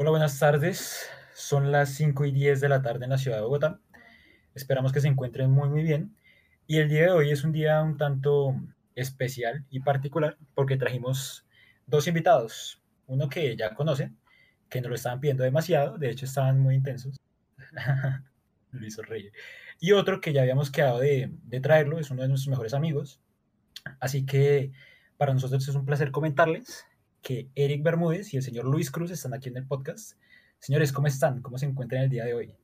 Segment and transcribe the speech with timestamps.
[0.00, 1.10] Hola, buenas tardes.
[1.34, 3.80] Son las 5 y 10 de la tarde en la ciudad de Bogotá.
[4.54, 6.16] Esperamos que se encuentren muy, muy bien.
[6.68, 8.54] Y el día de hoy es un día un tanto
[8.94, 11.48] especial y particular porque trajimos
[11.88, 12.80] dos invitados.
[13.08, 14.16] Uno que ya conocen,
[14.68, 17.16] que nos lo estaban pidiendo demasiado, de hecho estaban muy intensos.
[18.70, 19.32] Luis Reyes.
[19.80, 23.20] Y otro que ya habíamos quedado de, de traerlo, es uno de nuestros mejores amigos.
[23.98, 24.70] Así que
[25.16, 26.87] para nosotros es un placer comentarles
[27.22, 30.18] que Eric Bermúdez y el señor Luis Cruz están aquí en el podcast.
[30.58, 31.40] Señores, ¿cómo están?
[31.40, 32.54] ¿Cómo se encuentran el día de hoy?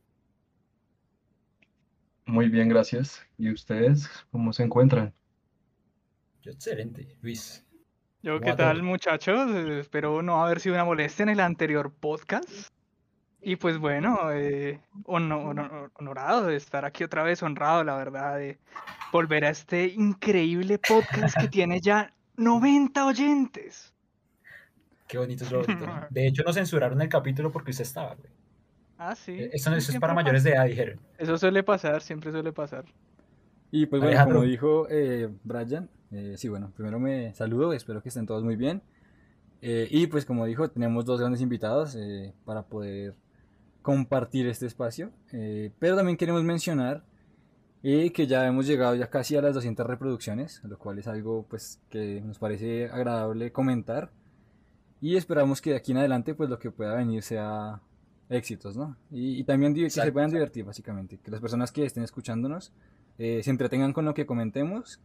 [2.26, 3.24] Muy bien, gracias.
[3.36, 5.12] ¿Y ustedes cómo se encuentran?
[6.42, 7.64] Yo excelente, Luis.
[8.22, 9.50] Yo, ¿qué tal, muchachos?
[9.50, 12.70] Espero no haber sido una molestia en el anterior podcast.
[13.42, 18.58] Y pues bueno, eh, honorado de estar aquí otra vez, honrado, la verdad, de
[19.12, 23.93] volver a este increíble podcast que tiene ya 90 oyentes.
[25.06, 25.86] Qué bonito es lo bonito.
[26.10, 28.30] De hecho, nos censuraron el capítulo porque usted estaba, güey.
[28.98, 29.32] Ah, sí.
[29.32, 31.00] Eh, eso, es para mayores de edad, dijeron.
[31.18, 32.84] Eso suele pasar, siempre suele pasar.
[33.70, 38.08] Y pues bueno, como dijo eh, Brian, eh, sí, bueno, primero me saludo, espero que
[38.08, 38.82] estén todos muy bien.
[39.60, 41.98] y pues como dijo, tenemos dos grandes invitados
[42.44, 43.14] para poder
[43.82, 45.10] compartir este espacio.
[45.78, 47.02] pero también queremos mencionar
[47.82, 51.80] que ya hemos llegado ya casi a las 200 reproducciones, lo cual es algo pues
[51.90, 54.10] que nos parece agradable comentar.
[55.04, 57.82] Y esperamos que de aquí en adelante pues lo que pueda venir sea
[58.30, 58.96] éxitos, ¿no?
[59.10, 62.72] Y, también que se puedan divertir básicamente, que las personas que estén escuchándonos
[63.18, 65.02] eh, se entretengan con lo que comentemos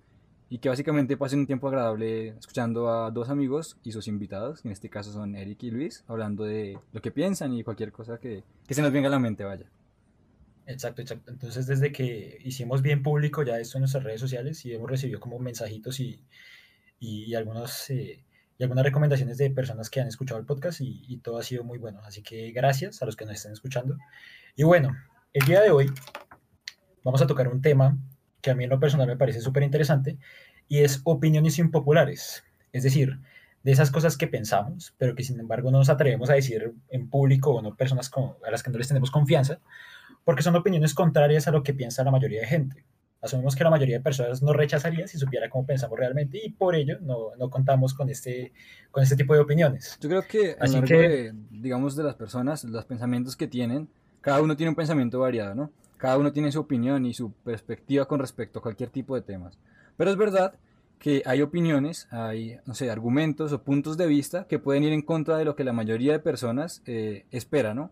[0.48, 4.70] y que básicamente pasen un tiempo agradable escuchando a dos amigos y sus invitados, que
[4.70, 8.20] en este caso son Eric y Luis, hablando de lo que piensan y cualquier cosa
[8.20, 9.70] que, que se nos venga a la mente, vaya.
[10.66, 11.30] Exacto, exacto.
[11.30, 15.20] Entonces, desde que hicimos bien público ya esto en nuestras redes sociales y hemos recibido
[15.20, 16.24] como mensajitos y,
[17.02, 18.24] y, algunos eh,
[18.60, 21.78] y algunas recomendaciones de personas que han escuchado el podcast y, todo ha sido muy
[21.78, 22.02] bueno.
[22.04, 23.98] Así que gracias a los que nos estén escuchando.
[24.54, 24.98] Y bueno,
[25.32, 25.90] el día de hoy
[27.06, 27.98] vamos a tocar un tema
[28.42, 30.18] que a mí en lo personal me parece súper interesante
[30.68, 32.44] y es opiniones impopulares.
[32.74, 33.22] Es decir,
[33.64, 37.10] de esas cosas que pensamos, pero que sin embargo no nos atrevemos a decir en
[37.10, 38.12] público o no personas
[38.46, 39.62] a las que no les tenemos confianza,
[40.26, 42.86] porque son opiniones contrarias a lo que piensa la mayoría de gente.
[43.22, 46.76] Asumimos que la mayoría de personas no rechazaría si supiera cómo pensamos realmente y por
[46.76, 48.54] ello no, no contamos con este,
[48.92, 49.98] con este tipo de opiniones.
[50.00, 51.34] Yo creo que a lo que...
[51.52, 53.90] digamos, de las personas, los pensamientos que tienen,
[54.22, 55.72] cada uno tiene un pensamiento variado, ¿no?
[55.98, 59.58] Cada uno tiene su opinión y su perspectiva con respecto a cualquier tipo de temas.
[59.98, 60.54] Pero es verdad
[60.98, 65.02] que hay opiniones, hay, no sé, argumentos o puntos de vista que pueden ir en
[65.02, 67.92] contra de lo que la mayoría de personas eh, espera, ¿no?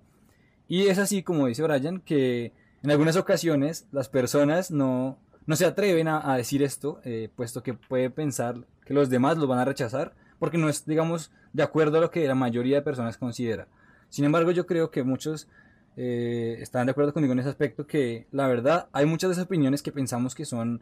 [0.69, 2.51] Y es así, como dice Brian, que
[2.87, 7.73] en algunas ocasiones las personas no, no se atreven a, decir esto, eh, puesto que
[7.73, 11.97] puede pensar que los demás lo van a rechazar, porque no es, digamos, de acuerdo
[11.97, 13.67] a lo que la mayoría de personas considera.
[14.07, 15.49] Sin embargo, yo creo que muchos
[15.97, 19.47] eh, están de acuerdo conmigo en ese aspecto, que la verdad hay muchas de esas
[19.47, 20.81] opiniones que pensamos que son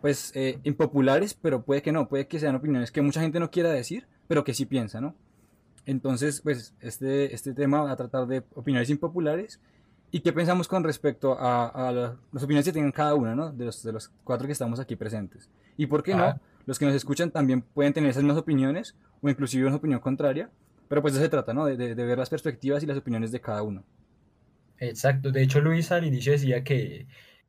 [0.00, 3.50] pues eh, impopulares, pero puede que no, puede que sean opiniones que mucha gente no
[3.50, 5.16] quiera decir, pero que sí piensa, ¿no?
[5.86, 9.58] Entonces, pues este, este tema va a tratar de opiniones impopulares
[10.14, 11.90] ¿Y qué pensamos con respecto a,
[12.32, 13.50] las opiniones que tienen cada uno, ¿no?
[13.50, 15.48] De los, de los cuatro que estamos aquí presentes.
[15.78, 19.30] Y por qué no, los que nos escuchan también pueden tener esas mismas opiniones o
[19.30, 20.50] inclusive una opinión contraria,
[20.86, 21.64] pero pues de eso se trata, ¿no?
[21.64, 23.84] De, ver las perspectivas y las opiniones de cada uno.
[24.76, 25.30] Exacto.
[25.32, 27.06] De hecho, Luis al inicio decía que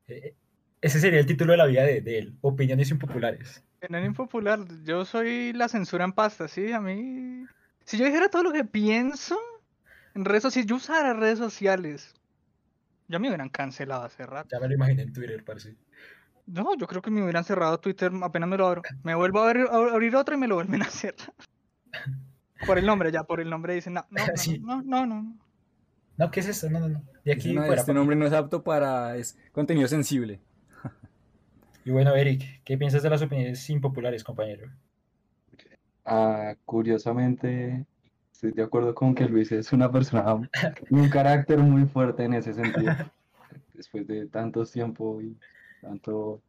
[0.08, 0.34] eh,
[0.80, 3.62] ese sería el título de la vida de, él, opiniones impopulares.
[3.82, 6.72] Opinión impopular, yo soy la censura en pasta, ¿sí?
[6.72, 7.44] A mí...
[7.84, 9.38] Si yo dijera todo lo que pienso
[10.16, 12.14] en redes sociales, yo usara redes sociales
[13.14, 14.50] ya me hubieran cancelado hace rato.
[14.52, 15.76] Ya me lo imaginé en Twitter, parece.
[16.48, 18.82] No, yo creo que me hubieran cerrado Twitter apenas me lo abro.
[19.04, 21.32] Me vuelvo a abrir, otro y me lo vuelven a cerrar.
[22.66, 24.24] Por el nombre, ya por el nombre dicen, no, no,
[24.62, 25.38] no, no, no,
[26.18, 26.32] no.
[26.32, 26.70] ¿qué es eso?
[26.70, 27.04] No, no, no.
[27.26, 30.40] De aquí este nombre no es apto para es contenido sensible.
[31.84, 34.72] Y bueno, Eric, ¿qué piensas de las opiniones impopulares, compañero?
[36.06, 37.86] Ah, curiosamente,
[38.34, 40.50] estoy de acuerdo con que Luis es una persona
[40.90, 42.92] un carácter muy fuerte en ese sentido.
[43.74, 45.38] Después de tanto tiempo y
[45.82, 46.42] tanto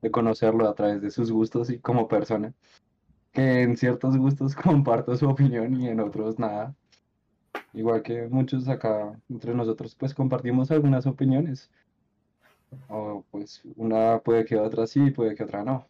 [0.00, 2.54] de conocerlo a través de sus gustos y como persona,
[3.32, 6.74] que en ciertos gustos comparto su opinión y en otros nada.
[7.74, 11.70] Igual que muchos acá entre nosotros pues compartimos algunas opiniones.
[12.88, 15.86] O pues una puede que otra sí, puede que otra no.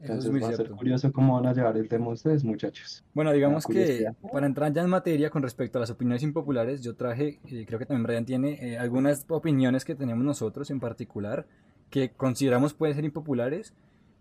[0.00, 3.02] Entonces va a ser curioso cómo van a llevar el tema ustedes, muchachos.
[3.14, 6.94] Bueno, digamos que para entrar ya en materia con respecto a las opiniones impopulares, yo
[6.94, 11.46] traje, y creo que también Brian tiene, eh, algunas opiniones que tenemos nosotros en particular,
[11.90, 13.72] que consideramos pueden ser impopulares,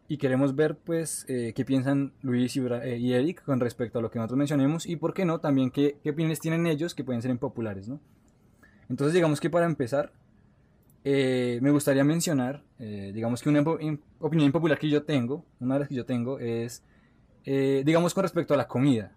[0.07, 3.99] y queremos ver pues eh, qué piensan Luis y, Bra- eh, y Eric con respecto
[3.99, 6.93] a lo que nosotros mencionemos y por qué no también qué, qué opiniones tienen ellos
[6.93, 7.99] que pueden ser impopulares, ¿no?
[8.89, 10.11] Entonces digamos que para empezar
[11.03, 13.61] eh, me gustaría mencionar, eh, digamos que una
[14.19, 16.83] opinión impopular que yo tengo, una de las que yo tengo es,
[17.45, 19.15] eh, digamos con respecto a la comida.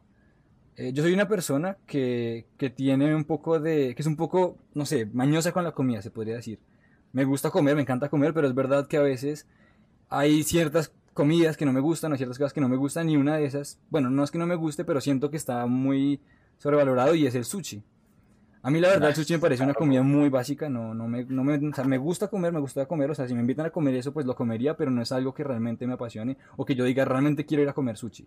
[0.93, 4.85] Yo soy una persona que, que tiene un poco de, que es un poco, no
[4.85, 6.61] sé, mañosa con la comida, se podría decir.
[7.13, 9.47] Me gusta comer, me encanta comer, pero es verdad que a veces
[10.11, 13.17] hay ciertas comidas que no me gustan o ciertas cosas que no me gustan y
[13.17, 16.21] una de esas, bueno, no es que no me guste, pero siento que está muy
[16.59, 17.83] sobrevalorado y es el sushi.
[18.67, 21.25] A mí la verdad el sushi me parece una comida muy básica, no, no, me,
[21.25, 23.67] no me, o sea, me gusta comer, me gusta comer, o sea, si me invitan
[23.67, 26.65] a comer eso, pues lo comería, pero no es algo que realmente me apasione o
[26.65, 28.27] que yo diga realmente quiero ir a comer sushi.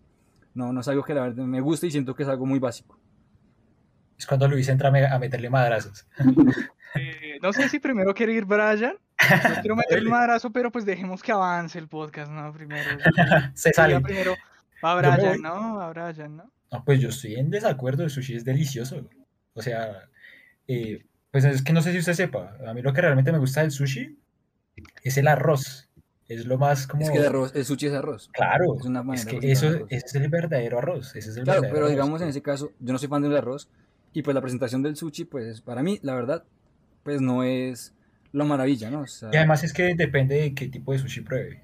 [0.53, 2.57] No, no es algo que la verdad me guste y siento que es algo muy
[2.59, 2.97] básico.
[4.17, 6.07] Es cuando Luis entra a me- a meterle madrazos.
[6.95, 8.95] Eh, no sé si primero quiere ir Brian.
[8.95, 12.51] No quiero meter el madrazo, pero pues dejemos que avance el podcast, ¿no?
[12.51, 12.89] Primero.
[13.53, 13.99] Se sale.
[14.01, 14.33] primero
[14.83, 15.39] va Brian.
[15.39, 15.75] ¿no?
[15.75, 16.51] Va Brian, ¿no?
[16.71, 19.07] No, pues yo estoy en desacuerdo, el sushi es delicioso.
[19.53, 20.09] O sea,
[20.69, 23.37] eh, pues es que no sé si usted sepa, a mí lo que realmente me
[23.39, 24.17] gusta del sushi
[25.03, 25.89] es el arroz.
[26.27, 27.01] Es lo más como...
[27.03, 28.29] Es que el, arroz, el sushi es arroz.
[28.33, 31.15] Claro, Es una es que eso, ese es el verdadero arroz.
[31.15, 31.91] Ese es el Claro, verdadero pero arroz.
[31.91, 33.67] digamos en ese caso, yo no soy fan del arroz
[34.13, 36.43] y pues la presentación del sushi, pues para mí, la verdad,
[37.03, 37.93] pues no es
[38.31, 39.01] lo maravilla, ¿no?
[39.01, 41.63] O sea, Y además es que depende de qué tipo de sushi pruebe.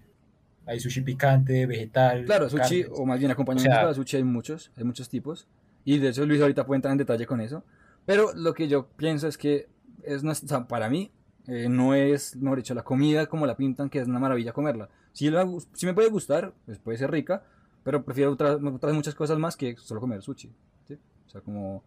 [0.65, 2.25] Hay sushi picante, vegetal.
[2.25, 2.99] claro, sushi, carnes.
[2.99, 5.47] o más bien acompañamientos sea- para sushi hay muchos, hay muchos tipos.
[5.83, 7.63] Y de hecho Luis ahorita puede entrar en detalle con eso.
[8.05, 9.67] Pero lo que yo pienso es que
[10.03, 11.11] es una- o sea, para mí
[11.47, 14.89] eh, no es, mejor dicho, la comida como la pintan, que es una maravilla comerla.
[15.13, 17.43] Si me puede gustar, pues puede ser rica,
[17.83, 20.51] pero prefiero otras, otras muchas cosas más que solo comer sushi.
[20.87, 20.97] ¿sí?
[21.27, 21.83] O sea, como...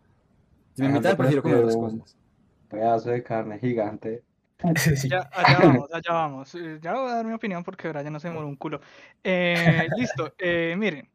[0.75, 2.17] Si me invitan, prefiero comer otras cosas.
[2.69, 4.23] Pedazo de carne gigante.
[5.09, 6.55] Ya, allá vamos, allá vamos.
[6.55, 8.81] Eh, Ya voy a dar mi opinión porque Brian no se demoró un culo.
[9.25, 11.09] Eh, listo, eh, miren.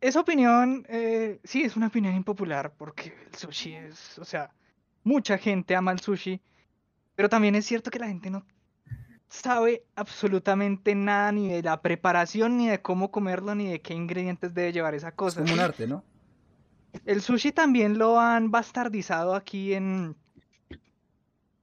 [0.00, 4.50] Esa opinión, eh, sí, es una opinión impopular porque el sushi es, o sea,
[5.04, 6.40] mucha gente ama el sushi,
[7.14, 8.46] pero también es cierto que la gente no
[9.28, 14.54] sabe absolutamente nada ni de la preparación, ni de cómo comerlo, ni de qué ingredientes
[14.54, 15.40] debe llevar esa Es cosa.
[15.42, 16.02] como un arte, ¿no?
[17.04, 20.16] El sushi también lo han bastardizado aquí en,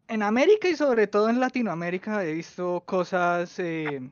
[0.08, 2.24] en América y sobre todo en Latinoamérica.
[2.24, 4.10] He visto cosas eh,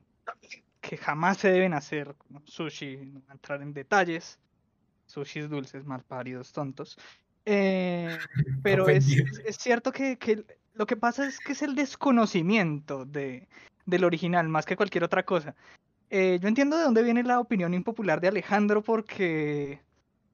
[0.88, 2.16] que jamás se deben hacer.
[2.16, 4.40] como Sushi, no entrar en detalles.
[5.08, 6.98] Sushis dulces, malparidos, tontos.
[7.46, 8.18] Eh,
[8.64, 9.08] pero es-
[9.46, 13.48] es cierto que, que lo que pasa es que es el desconocimiento de,
[13.86, 15.56] del original más que cualquier otra cosa.
[16.10, 19.82] Eh, yo entiendo de dónde viene la opinión impopular de Alejandro porque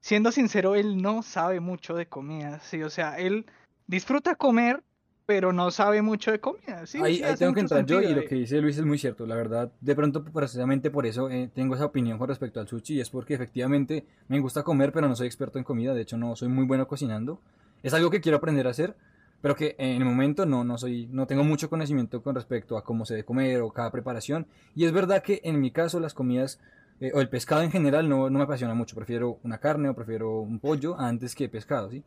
[0.01, 3.45] siendo sincero, él no sabe mucho de comida, sí, o sea, él
[3.87, 4.83] disfruta comer,
[5.31, 8.01] pero no sabe mucho de comida, sí, ahí sí, ahí hace tengo que entrar yo
[8.01, 11.05] y sentido, lo que dice Luis es muy cierto, la verdad, de pronto precisamente por
[11.05, 14.63] eso eh, tengo esa opinión con respecto al sushi, y es porque efectivamente me gusta
[14.63, 17.39] comer, pero no soy experto en comida, de hecho no soy muy bueno cocinando,
[17.81, 18.97] es algo que quiero aprender a hacer,
[19.41, 22.83] pero que en el momento no, no soy, no tengo mucho conocimiento con respecto a
[22.83, 26.13] cómo se debe comer o cada preparación, y es verdad que en mi caso las
[26.13, 26.59] comidas
[26.99, 29.93] eh, o el pescado en general no, no me apasiona mucho, prefiero una carne o
[29.93, 32.03] prefiero un pollo antes que pescado, ¿sí?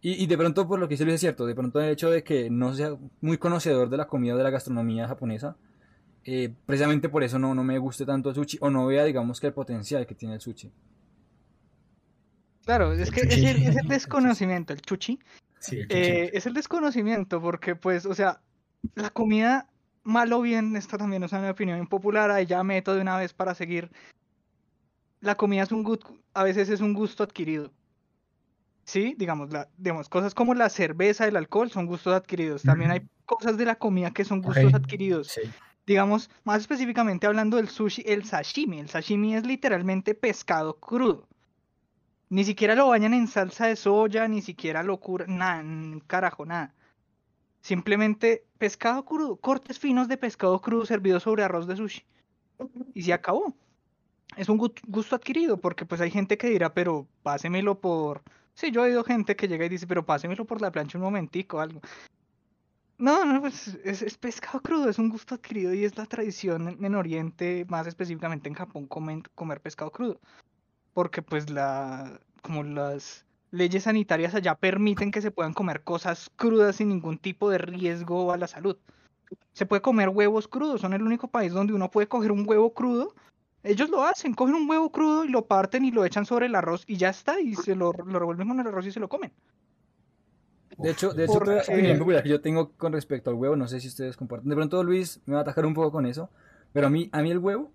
[0.00, 2.10] Y, y de pronto, por lo que dice Luis es cierto, de pronto el hecho
[2.10, 5.56] de que no sea muy conocedor de la comida o de la gastronomía japonesa,
[6.24, 9.40] eh, precisamente por eso no, no me guste tanto el sushi o no vea, digamos,
[9.40, 10.70] que el potencial que tiene el sushi.
[12.64, 15.18] Claro, es El que es el, es desconocimiento, el chuchi,
[15.58, 16.16] Sí, el chuchi.
[16.16, 18.40] eh, es el desconocimiento, porque pues, o sea,
[18.94, 19.68] la comida,
[20.04, 23.32] mal o bien, esta también es una opinión impopular, ahí ya meto de una vez
[23.32, 23.90] para seguir.
[25.20, 27.72] La comida es un gusto, a veces es un gusto adquirido.
[28.88, 32.62] Sí, digamos, la, digamos, cosas como la cerveza, el alcohol son gustos adquiridos.
[32.62, 35.26] También hay cosas de la comida que son gustos adquiridos.
[35.28, 35.42] sí.
[35.86, 38.80] Digamos, más específicamente hablando del sushi, el sashimi.
[38.80, 41.28] El sashimi es literalmente pescado crudo.
[42.30, 45.62] Ni siquiera lo bañan en salsa de soya, ni siquiera lo curan, nada,
[46.06, 46.74] carajo, nada.
[47.60, 52.04] Simplemente pescado crudo, cortes finos de pescado crudo servido sobre arroz de sushi.
[52.94, 53.54] Y se acabó.
[54.36, 58.22] Es un gu- gusto adquirido, porque pues hay gente que dirá, pero pásemelo por...
[58.58, 61.04] Sí, yo he oído gente que llega y dice, pero pásemelo por la plancha un
[61.04, 61.80] momentico o algo.
[62.98, 66.66] No, no, pues es, es pescado crudo, es un gusto adquirido y es la tradición
[66.66, 70.20] en, en Oriente, más específicamente en Japón, comer pescado crudo.
[70.92, 76.74] Porque pues la, como las leyes sanitarias allá permiten que se puedan comer cosas crudas
[76.74, 78.76] sin ningún tipo de riesgo a la salud.
[79.52, 82.74] Se puede comer huevos crudos, son el único país donde uno puede coger un huevo
[82.74, 83.14] crudo.
[83.62, 86.54] Ellos lo hacen, cogen un huevo crudo y lo parten y lo echan sobre el
[86.54, 89.08] arroz y ya está, y se lo, lo revuelven con el arroz y se lo
[89.08, 89.32] comen.
[90.78, 91.40] De hecho, de hecho
[92.24, 94.48] yo tengo con respecto al huevo, no sé si ustedes comparten.
[94.48, 96.30] De pronto Luis me va a atacar un poco con eso,
[96.72, 97.72] Pero a mí, a mí el huevo,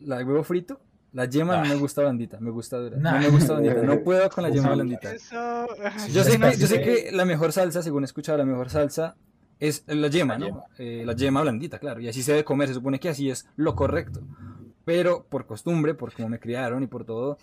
[0.00, 0.80] la, el huevo frito,
[1.12, 1.76] la yema no me Ah.
[1.76, 2.96] gusta blandita, me gusta dura.
[2.96, 3.12] Nah.
[3.14, 5.12] No me gusta blandita, no puedo con la yema blandita.
[5.12, 5.66] Eso.
[6.12, 9.16] Yo sé, que, yo sé que la mejor salsa, según he escuchado, la mejor salsa
[9.60, 10.64] es la yema, La ¿no?
[10.78, 12.00] Eh, la yema blandita, claro.
[12.00, 14.20] Y así se debe comer, se supone que así es lo correcto.
[14.88, 17.36] Pero por costumbre, por cómo me criaron y por todo,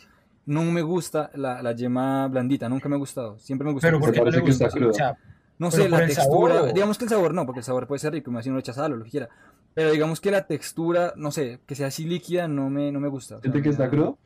[0.48, 3.38] no me gusta la, la yema blandita, nunca me ha gustado.
[3.38, 3.88] Siempre me gusta.
[3.88, 4.78] Pero que porque no le parece que está gusta.
[4.80, 4.90] cruda.
[4.90, 5.18] O sea,
[5.60, 6.56] no pero sé, la textura.
[6.56, 6.74] sabor.
[6.74, 8.62] Digamos que el sabor no, porque el sabor puede ser rico, más si uno le
[8.62, 9.30] echa sal o lo que quiera.
[9.76, 13.10] Pero digamos que la textura, no sé, que sea así líquida, no me, no me
[13.10, 13.36] gusta.
[13.36, 14.18] o sea, ¿Siente que me está da- crudo?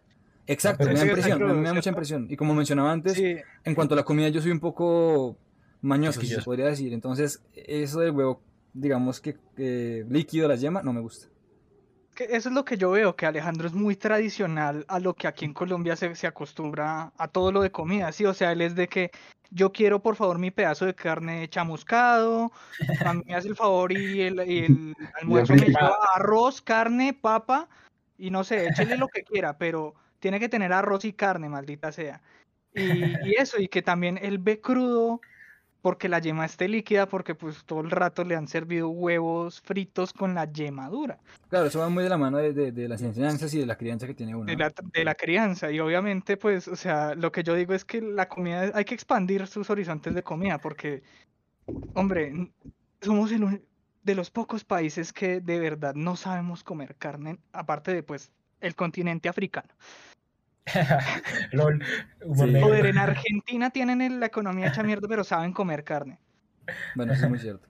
[0.48, 2.28] Exacto, Pero me da impresión, crudo, me da mucha impresión.
[2.30, 3.36] Y como mencionaba antes, Sí,
[3.66, 5.36] en cuanto a la comida, yo soy un poco
[5.82, 6.94] mañoso, si se podría decir.
[6.94, 8.42] Entonces, eso del huevo,
[8.74, 11.28] digamos que eh, líquido, la yema, no me gusta.
[12.20, 15.28] Que eso es lo que yo veo, que Alejandro es muy tradicional a lo que
[15.28, 18.26] aquí en Colombia se, se acostumbra a todo lo de comida, ¿sí?
[18.26, 19.12] O sea, él es de que
[19.52, 22.52] yo quiero por favor mi pedazo de carne chamuscado,
[23.06, 27.14] a mí me hace el favor y el, y el almuerzo me lleva arroz, carne,
[27.14, 27.70] papa
[28.18, 31.94] y no sé, échele lo que quiera, pero tiene que tener arroz y carne, maldita
[31.94, 32.22] sea.
[32.76, 35.22] Y, y eso, y que también él ve crudo
[35.82, 40.12] porque la yema esté líquida, porque pues todo el rato le han servido huevos fritos
[40.14, 41.20] con la yema dura.
[41.50, 43.78] Claro, eso va muy de la mano de, de- de las enseñanzas y de la
[43.78, 44.46] crianza que tiene uno.
[44.46, 47.86] de la, de la crianza y obviamente pues o sea lo que yo digo es
[47.86, 51.02] que la comida hay que expandir sus horizontes de comida porque
[51.94, 52.52] hombre
[53.02, 53.62] somos el
[54.04, 58.32] de los pocos países que de verdad no sabemos comer carne aparte de pues
[58.62, 59.70] el continente africano
[61.52, 61.84] LOL.
[62.36, 62.62] Sí.
[62.62, 66.20] joder en Argentina tienen la economía hecha mierda pero saben comer carne
[66.96, 67.68] Bueno, eso es muy cierto.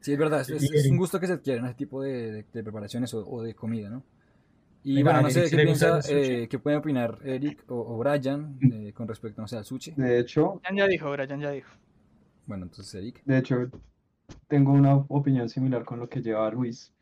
[0.00, 2.02] Sí, es verdad, es, es- Y es un gusto que se adquiere en ese tipo
[2.02, 4.02] de, de- de preparaciones o, o de comida, ¿no?
[4.82, 7.96] Y Venga, bueno, no a sé qué piensa, eh, qué puede opinar Eric o, o
[7.98, 9.92] Brian eh, con respecto, no sé, al sushi.
[9.96, 11.70] De hecho, Jan ya dijo Brian ya dijo
[12.44, 13.22] Bueno, entonces Eric.
[13.24, 13.70] de hecho,
[14.46, 16.92] tengo una opinión similar con lo que lleva Luis.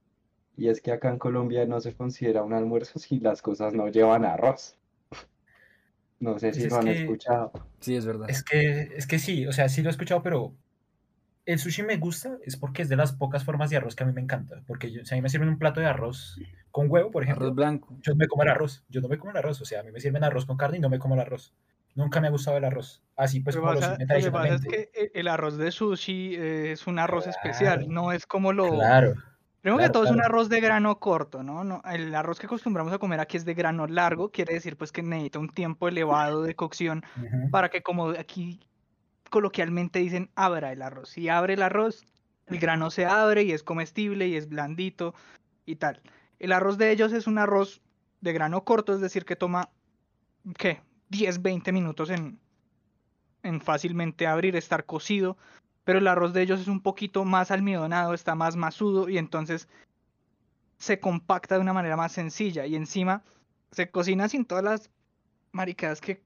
[0.56, 3.88] Y es que acá en Colombia no se considera un almuerzo si las cosas no
[3.88, 4.76] llevan arroz.
[6.22, 7.52] No sé si Pues es lo han que- escuchado.
[7.80, 8.30] Sí, es verdad.
[8.30, 10.54] Es que, es que sí, o sea, sí lo he escuchado, pero
[11.46, 14.06] el sushi me gusta es porque es de las pocas formas de arroz que a
[14.06, 14.62] mí me encanta.
[14.66, 16.38] Porque yo, si a mí me sirven un plato de arroz
[16.70, 17.98] con huevo, por ejemplo, Arroz blanco.
[18.00, 18.84] yo no me como el arroz.
[18.88, 19.60] Yo no me como el arroz.
[19.60, 21.52] O sea, a mí me sirven arroz con carne y no me como el arroz.
[21.96, 23.02] Nunca me ha gustado el arroz.
[23.16, 24.90] Así pues como que lo pasa- sirven lo que pasa es tradicionalmente.
[24.94, 28.70] que el- el arroz de sushi eh, es un arroz especial, no es como lo,
[28.76, 29.14] Claro.
[29.62, 31.62] Primero que Claro, todo es un arroz de grano corto, ¿no?
[31.62, 34.90] No, El arroz que acostumbramos a comer aquí es de grano largo, quiere decir pues
[34.90, 37.04] que necesita un tiempo elevado de cocción
[37.52, 38.60] para que como aquí
[39.30, 41.10] coloquialmente dicen abra el arroz.
[41.10, 42.04] Si abre el arroz,
[42.48, 45.14] el grano se abre y es comestible y es blandito
[45.64, 46.02] y tal.
[46.40, 47.80] El arroz de ellos es un arroz
[48.20, 49.70] de grano corto, es decir, que toma,
[50.58, 50.80] ¿qué?
[51.10, 52.40] 10, 20 minutos en,
[53.44, 55.36] en fácilmente abrir, estar cocido.
[55.84, 59.68] Pero el arroz de ellos es un poquito más almidonado, está más masudo y entonces
[60.78, 62.66] se compacta de una manera más sencilla.
[62.66, 63.22] Y encima
[63.70, 64.90] se cocina sin todas las
[65.52, 66.22] maricadas que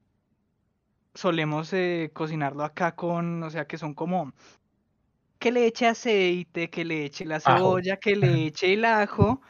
[1.13, 4.33] solemos eh, cocinarlo acá con, o sea, que son como
[5.39, 7.57] que le eche aceite, que le eche la Ajo.
[7.57, 9.41] cebolla, que le eche el ajo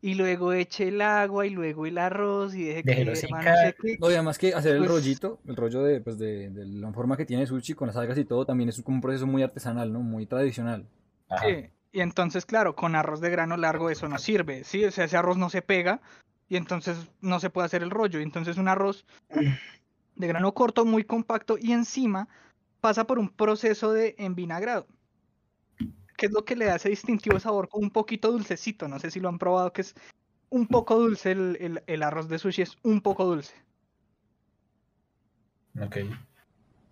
[0.00, 3.44] y luego eche el agua y luego el arroz y deje Déjelo que secar.
[3.44, 3.96] no sé qué.
[4.00, 6.92] No, y además que hacer el Pues- rollito, el rollo de, pues de, de la
[6.92, 9.42] forma que tiene sushi con las algas y todo, también es como un proceso muy
[9.42, 10.00] artesanal, ¿no?
[10.00, 10.86] Muy tradicional.
[11.42, 14.84] Sí, Y entonces, claro, con arroz de grano largo eso no sirve, ¿sí?
[14.84, 16.00] O sea, ese arroz no se pega
[16.48, 18.20] y entonces no se puede hacer el rollo.
[18.20, 19.04] Y entonces un arroz
[20.14, 22.28] de grano corto, muy compacto y encima
[22.80, 24.86] pasa por un proceso de envinagrado.
[26.18, 28.88] Que es lo que le da ese distintivo sabor con un poquito dulcecito.
[28.88, 29.94] No sé si lo han probado, que es
[30.50, 31.30] un poco dulce.
[31.30, 33.54] El, el- el arroz de sushi es un poco dulce.
[35.80, 35.96] Ok.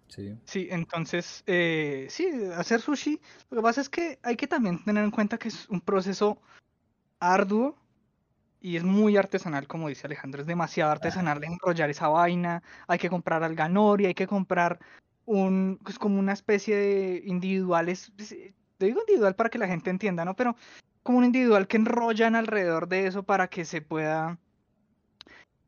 [0.09, 0.39] Sí.
[0.45, 5.03] Sí, entonces, eh, sí, hacer sushi, lo que pasa es que hay que también tener
[5.03, 6.41] en cuenta que es un proceso
[7.19, 7.77] arduo
[8.61, 12.99] y es muy artesanal, como dice Alejandro, es demasiado artesanal de enrollar esa vaina, hay
[13.01, 14.79] que comprar alganori, hay que comprar
[15.25, 18.33] un, pues como una especie de individuales, pues,
[18.79, 20.35] te digo individual para que la gente entienda, ¿no?
[20.37, 20.57] Pero
[21.03, 24.39] como un individual que enrollan alrededor de eso para que se pueda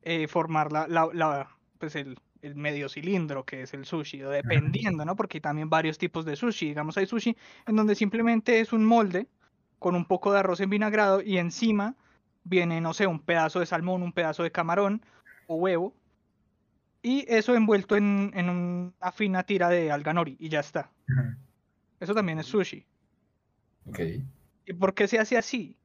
[0.01, 4.29] eh, formar la, la, la- pues el, el medio cilindro que es el sushi, o
[4.29, 5.15] dependiendo, ¿no?
[5.15, 6.67] Porque hay también varios tipos de sushi.
[6.67, 7.35] Digamos, hay sushi
[7.67, 9.27] en donde simplemente es un molde
[9.79, 11.95] con un poco de arroz envinagrado y encima
[12.43, 15.01] viene, no sé, un pedazo de salmón, un pedazo de camarón
[15.47, 15.93] o huevo.
[17.01, 20.91] Y eso envuelto en, en una fina tira de alga nori y ya está.
[21.99, 22.85] Eso también es sushi.
[24.65, 25.77] ¿Y por qué se hace así?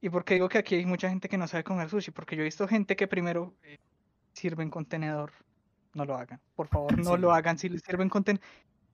[0.00, 2.10] ¿Y por qué digo que aquí hay mucha gente que no sabe comer sushi?
[2.10, 3.78] Porque yo he visto gente que primero eh,
[4.32, 5.32] sirve en contenedor.
[5.94, 6.40] No lo hagan.
[6.54, 7.20] Por favor, no Sí.
[7.20, 8.46] lo hagan si les sirven contenedor.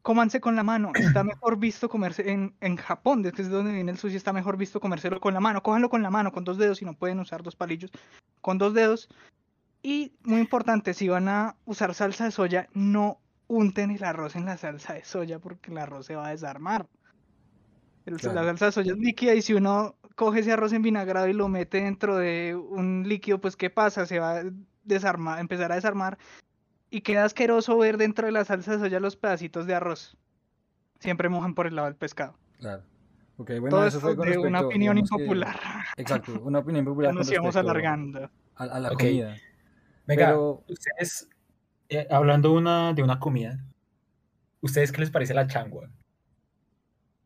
[0.02, 0.92] cómanse con la mano.
[0.94, 4.80] Está mejor visto comerse en, en Japón, desde donde viene el sushi, está mejor visto
[4.80, 5.62] comérselo con la mano.
[5.62, 7.90] Cójanlo con la mano, con dos dedos, si no pueden usar dos palillos,
[8.40, 9.08] con dos dedos.
[9.82, 14.44] Y muy importante, si van a usar salsa de soya, no unten el arroz en
[14.46, 16.86] la salsa de soya porque el arroz se va a desarmar.
[18.06, 18.34] El- Claro.
[18.40, 21.48] La salsa de soya es líquida y si uno coge ese arroz envinagrado y lo
[21.48, 24.06] mete dentro de un líquido, pues ¿qué pasa?
[24.06, 24.42] Se va a
[24.84, 26.18] desarmar, empezar a desarmar
[26.90, 30.16] y queda asqueroso ver dentro de la salsa de soya los pedacitos de arroz.
[31.00, 32.36] Siempre mojan por el lado del pescado.
[32.58, 32.82] Claro.
[33.38, 35.58] Ok, bueno, Todo eso fue con de una respecto, opinión que- impopular.
[35.96, 38.30] Exacto, una opinión Ya popular con nos íbamos respecto alargando.
[38.56, 39.36] a, a la comida.
[40.06, 41.28] Venga, Pero- ustedes,
[41.88, 43.64] eh, hablando una, de una comida,
[44.60, 45.88] ¿ustedes qué les parece la changua?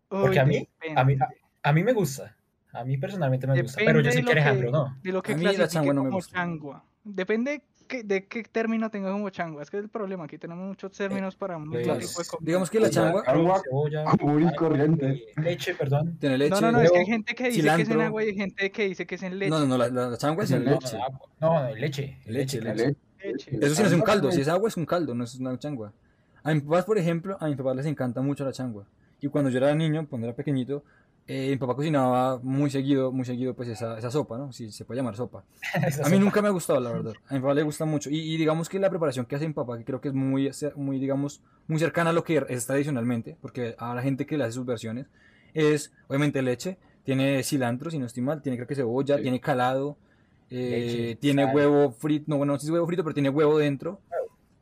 [0.08, 1.36] Porque Uy, a mí- a mí- depende.
[1.62, 2.36] A mí me gusta,
[2.72, 4.96] a mí personalmente me gusta, pero yo Depende sé que Alejandro no.
[5.02, 6.32] De lo que A mí la changua no me gusta.
[6.38, 6.84] changua.
[7.02, 9.62] Depende que- de qué término tenga como changua.
[9.62, 10.24] Es que es el problema.
[10.24, 12.06] Aquí tenemos muchos términos para un pues, mismo Claro.
[12.08, 12.46] tipo de comida.
[12.46, 15.06] Digamos que la changua changua Cebolla, común y corriente.
[15.10, 16.16] eh, Leche, perdón.
[16.18, 16.50] tiene leche.
[16.50, 18.02] No, no, no, es que hay huevo, gente que dice que es en cilantro.
[18.06, 19.50] agua y hay gente que dice que es en leche.
[19.50, 20.96] No, no, no, la, la- changua es en No, leche.
[20.98, 21.28] no, agua.
[21.70, 22.18] no, leche.
[22.26, 22.96] Leche, leche.
[23.24, 23.50] Leche.
[23.60, 25.56] Eso sí no es un caldo, si es agua es un caldo, no es una
[25.58, 25.92] changua.
[26.42, 28.84] A mis papás, por ejemplo, a mis papás les encanta mucho la changua.
[29.20, 30.84] Y cuando yo era niño, cuando era pequeñito,
[31.26, 34.52] eh, mi papá cocinaba muy seguido, muy seguido, pues esa, esa sopa, ¿no?
[34.52, 35.42] Si se puede llamar sopa.
[35.74, 36.10] A mí sopa.
[36.18, 37.14] nunca me ha gustado, la verdad.
[37.28, 38.10] A mi papá le gusta mucho.
[38.10, 40.50] Y, y digamos que la preparación que hace mi papá, que creo que es muy,
[40.76, 44.44] muy, digamos, muy cercana a lo que es tradicionalmente, porque a la gente que le
[44.44, 45.06] hace sus versiones,
[45.54, 49.22] es obviamente leche, tiene cilantro, si no estoy mal, tiene creo que cebolla, Sí.
[49.22, 49.96] tiene calado,
[50.50, 51.56] eh, Leche, tiene sal.
[51.56, 54.00] huevo frito, no, bueno, no sé si es huevo frito, pero tiene huevo dentro.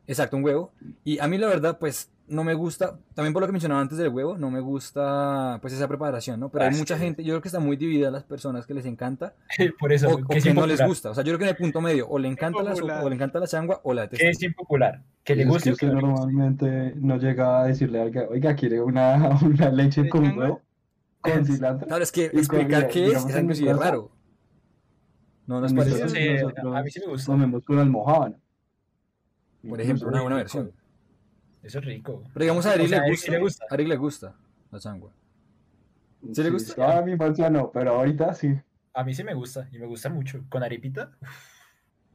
[0.06, 0.72] Exacto, un huevo.
[1.04, 3.98] Y a mí la verdad, pues, no me gusta, también por lo que mencionaba antes
[3.98, 6.48] del huevo, no me gusta, pues, esa preparación, ¿no?
[6.48, 8.72] Pero Ah, hay es mucha gente, yo creo que está muy dividida las personas que
[8.74, 9.34] les encanta
[9.78, 11.10] Por eso, o, o que es que no les gusta.
[11.10, 13.08] O sea, yo creo que en el punto medio, o le encanta la sopa, o
[13.08, 14.30] le encanta la changua, o la ¿Qué detesta.
[14.30, 15.02] es impopular?
[15.22, 16.06] Que le Es guste que o que no guste.
[16.08, 20.44] normalmente no llega a decirle a alguien, oiga, ¿quiere una, una leche ¿De con changua?
[20.44, 20.62] huevo?
[21.20, 21.86] Con cilantro.
[21.86, 24.10] Claro, es que explicar qué es es raro.
[25.46, 26.02] ¿No nos parece?
[26.02, 26.06] a
[26.82, 27.32] mí sí me gusta.
[27.32, 28.36] Comemos con almohábana.
[29.68, 30.72] Por ejemplo, una buena versión.
[31.64, 32.22] Eso es rico.
[32.32, 33.64] Pero digamos a O Ari sea, le a gusta, sí le gusta.
[33.68, 34.34] a Ari le gusta
[34.70, 35.10] la changua.
[36.32, 36.74] ¿Sí le gusta?
[36.74, 38.54] Toda mi infancia no, pero ahorita sí.
[38.92, 40.44] A mí sí me gusta, y me gusta mucho.
[40.48, 41.10] Con arepita,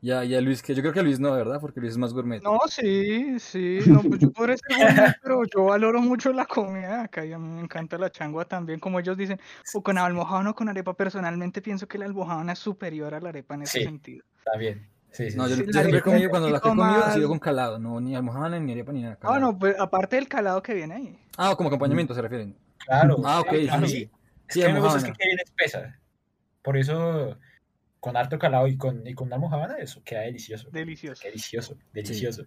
[0.01, 1.59] Ya, ya Luis, que yo creo que Luis no, ¿verdad?
[1.59, 2.41] Porque Luis es más gourmet.
[2.41, 3.79] No, sí, sí.
[3.85, 7.37] No, pues yo podré ser gourmet, pero yo valoro mucho la comida acá y a
[7.37, 9.39] mí me encanta la changua también, como ellos dicen.
[9.73, 13.29] O con almojábana o con arepa, personalmente pienso que la almojábana es superior a la
[13.29, 13.83] arepa en ese Sí.
[13.85, 14.23] sentido.
[14.37, 14.87] está bien.
[15.11, 15.65] Sí, sí, No, yo, sí.
[15.65, 18.15] Yo siempre he comido, cuando la que he comido ha sido con calado, no ni
[18.15, 19.17] almohada, ni arepa, ni nada.
[19.21, 21.19] Ah, no, pues aparte del calado que viene ahí.
[21.37, 22.55] Ah, como acompañamiento se refieren.
[22.85, 23.17] Claro.
[23.25, 23.51] Ah, ok,
[23.87, 24.03] sí.
[24.03, 25.99] Es Sí, que me gusta es que quede bien espesa.
[26.63, 27.37] Por eso,
[27.99, 30.69] con harto calado y con, y con una almojábana, eso queda delicioso.
[30.71, 31.23] Delicioso.
[31.23, 32.45] Delicioso, delicioso.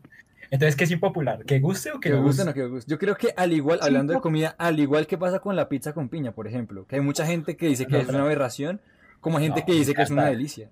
[0.51, 1.45] Entonces, ¿qué es impopular?
[1.45, 2.91] ¿Que guste o que Que no guste no que guste.
[2.91, 5.69] Yo creo que al igual, Sí, hablando de comida, al igual que pasa con la
[5.69, 8.23] pizza con piña, por ejemplo, que hay mucha gente que dice que No, es una
[8.23, 8.81] aberración,
[9.21, 10.71] como gente No, que dice que es una delicia.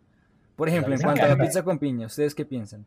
[0.61, 2.85] Por ejemplo, en cuanto a la pizza con piña, ¿ustedes qué piensan?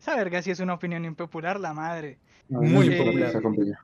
[0.00, 2.16] Esa verga sí es una opinión impopular, la madre.
[2.48, 3.28] Muy Sí, popular.
[3.30, 3.80] esa compañía.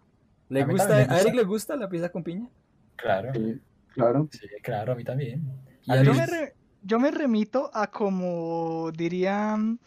[0.48, 2.48] ¿Le A gusta, a Eric le gusta la pizza con piña?
[2.94, 3.60] Claro, Sí,
[3.92, 4.28] claro.
[4.30, 5.42] sí, claro, a mí también.
[5.84, 9.80] Y A a Yo me, re- yo me remito a como dirían,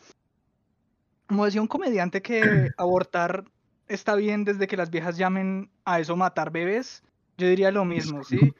[1.25, 3.45] como decía un comediante que abortar
[3.87, 7.01] está bien desde que las viejas llamen a eso matar bebés.
[7.37, 8.53] Yo diría lo mismo, ¿sí?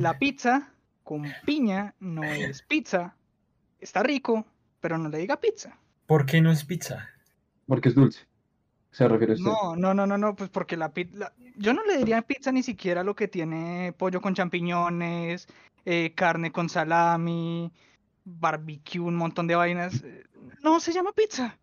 [0.00, 0.72] La pizza
[1.04, 3.14] con piña no es pizza.
[3.82, 4.46] Está rico,
[4.80, 5.76] pero no le diga pizza.
[6.06, 7.08] ¿Por qué no es pizza?
[7.66, 8.20] Porque es dulce.
[8.92, 9.50] Se refiere a usted.
[9.50, 12.62] No, no, no, no, no, pues porque la pizza, yo no le diría pizza ni
[12.62, 15.48] siquiera lo que tiene pollo con champiñones,
[15.84, 17.72] eh, carne con salami,
[18.24, 20.02] barbecue, un montón de vainas.
[20.04, 20.24] eh,
[20.62, 21.58] No se llama pizza.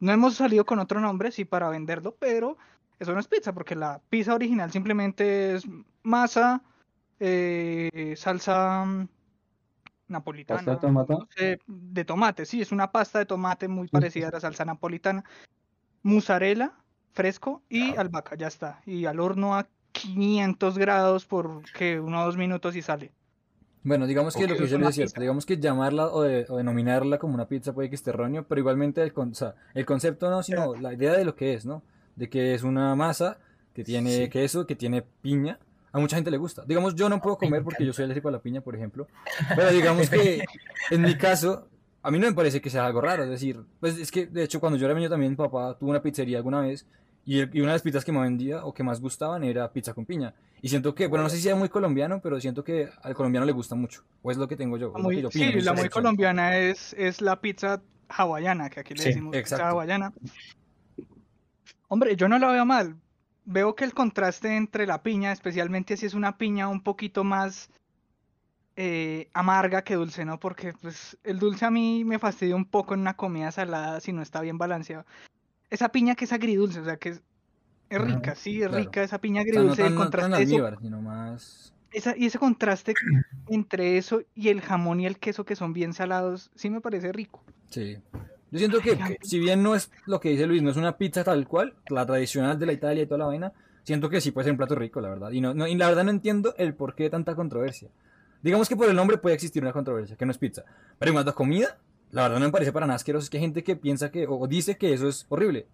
[0.00, 2.56] No hemos salido con otro nombre, sí, para venderlo, pero
[2.98, 5.64] eso no es pizza, porque la pizza original simplemente es
[6.02, 6.62] masa,
[7.20, 9.06] eh, salsa
[10.08, 10.58] napolitana.
[10.58, 11.12] ¿Pasta de tomate?
[11.14, 14.64] no sé, de tomate, sí, es una pasta de tomate muy parecida a la salsa
[14.64, 15.24] napolitana.
[16.02, 16.72] Mozzarella
[17.12, 18.80] fresco y albahaca, ya está.
[18.86, 23.12] Y al horno a 500 grados por que uno o dos minutos y sale.
[23.84, 27.18] Bueno, digamos que lo que yo le decía, digamos que llamarla o, de- o denominarla
[27.18, 30.30] como una pizza puede que esté erróneo, pero igualmente el, con- o sea, el concepto
[30.30, 31.82] no, sino la idea de lo que es, ¿no?
[32.16, 33.38] De que es una masa
[33.74, 34.28] que tiene Sí.
[34.30, 35.58] queso, que tiene piña.
[35.92, 36.64] A mucha gente le gusta.
[36.66, 39.06] Digamos, yo no puedo Me comer porque yo soy alérgico a la piña, por ejemplo.
[39.54, 40.42] Pero digamos que
[40.90, 41.68] en mi caso,
[42.02, 43.24] a mí no me parece que sea algo raro.
[43.24, 45.90] Es decir, pues es que de hecho cuando yo era niño también mi papá tuvo
[45.90, 46.86] una pizzería alguna vez
[47.26, 49.92] y, y una de las pizzas que más vendía o que más gustaban era pizza
[49.92, 50.34] con piña.
[50.62, 53.44] Y siento que, bueno, no sé si sea muy colombiano, pero siento que al colombiano
[53.44, 54.02] le gusta mucho.
[54.22, 54.92] O es lo que tengo yo.
[54.92, 59.02] Muy- que yo sí, la muy colombiana es, es la pizza hawaiana, que aquí le
[59.02, 59.64] Sí, decimos pizza exacto.
[59.66, 60.12] hawaiana.
[61.88, 62.96] Hombre, yo no la veo mal.
[63.44, 67.70] Veo que el contraste entre la piña, especialmente si es una piña un poquito más
[68.76, 70.38] eh, amarga que dulce, ¿no?
[70.40, 74.12] Porque pues el dulce a mí me fastidia un poco en una comida salada si
[74.12, 75.04] no está bien balanceado.
[75.70, 77.22] Esa piña que es agridulce, o sea, que es,
[77.90, 78.82] es rica, sí, es claro.
[78.84, 79.82] rica esa piña O sea, no agridulce.
[79.82, 81.74] tan, el no tan contraste eso- sino más...
[81.92, 82.94] esa- y ese contraste
[83.48, 87.12] entre eso y el jamón y el queso que son bien salados, sí me parece
[87.12, 87.42] rico.
[87.70, 87.98] Sí.
[88.52, 91.24] Yo siento que, si bien no es lo que dice Luis, no es una pizza
[91.24, 93.52] tal cual, la tradicional de la Italia y toda la vaina,
[93.84, 95.32] siento que sí puede ser un plato rico, la verdad.
[95.32, 97.90] Y, no, no- y la verdad no entiendo el por qué tanta controversia.
[98.42, 100.64] Digamos que por el nombre puede existir una controversia, que no es pizza.
[100.98, 101.78] Pero en cuanto a comida,
[102.10, 103.24] la verdad no me parece para nada asqueroso.
[103.24, 105.66] Es que hay gente que piensa que, o, o dice que eso es horrible.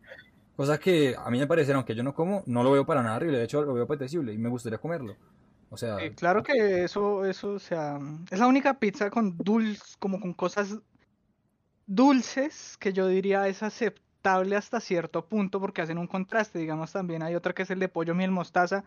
[0.56, 3.16] Cosa que a mí me parece, aunque yo no como, no lo veo para nada
[3.16, 3.38] horrible.
[3.38, 5.16] De hecho, lo veo apetecible y me gustaría comerlo.
[5.70, 7.98] O sea, Eh, claro que eso, eso, o sea,
[8.30, 10.78] es la única pizza con dulce, como con cosas
[11.88, 16.60] dulces que yo diría es aceptable hasta cierto punto porque hacen un contraste.
[16.60, 18.84] Digamos, también hay otra que es el de pollo miel mostaza.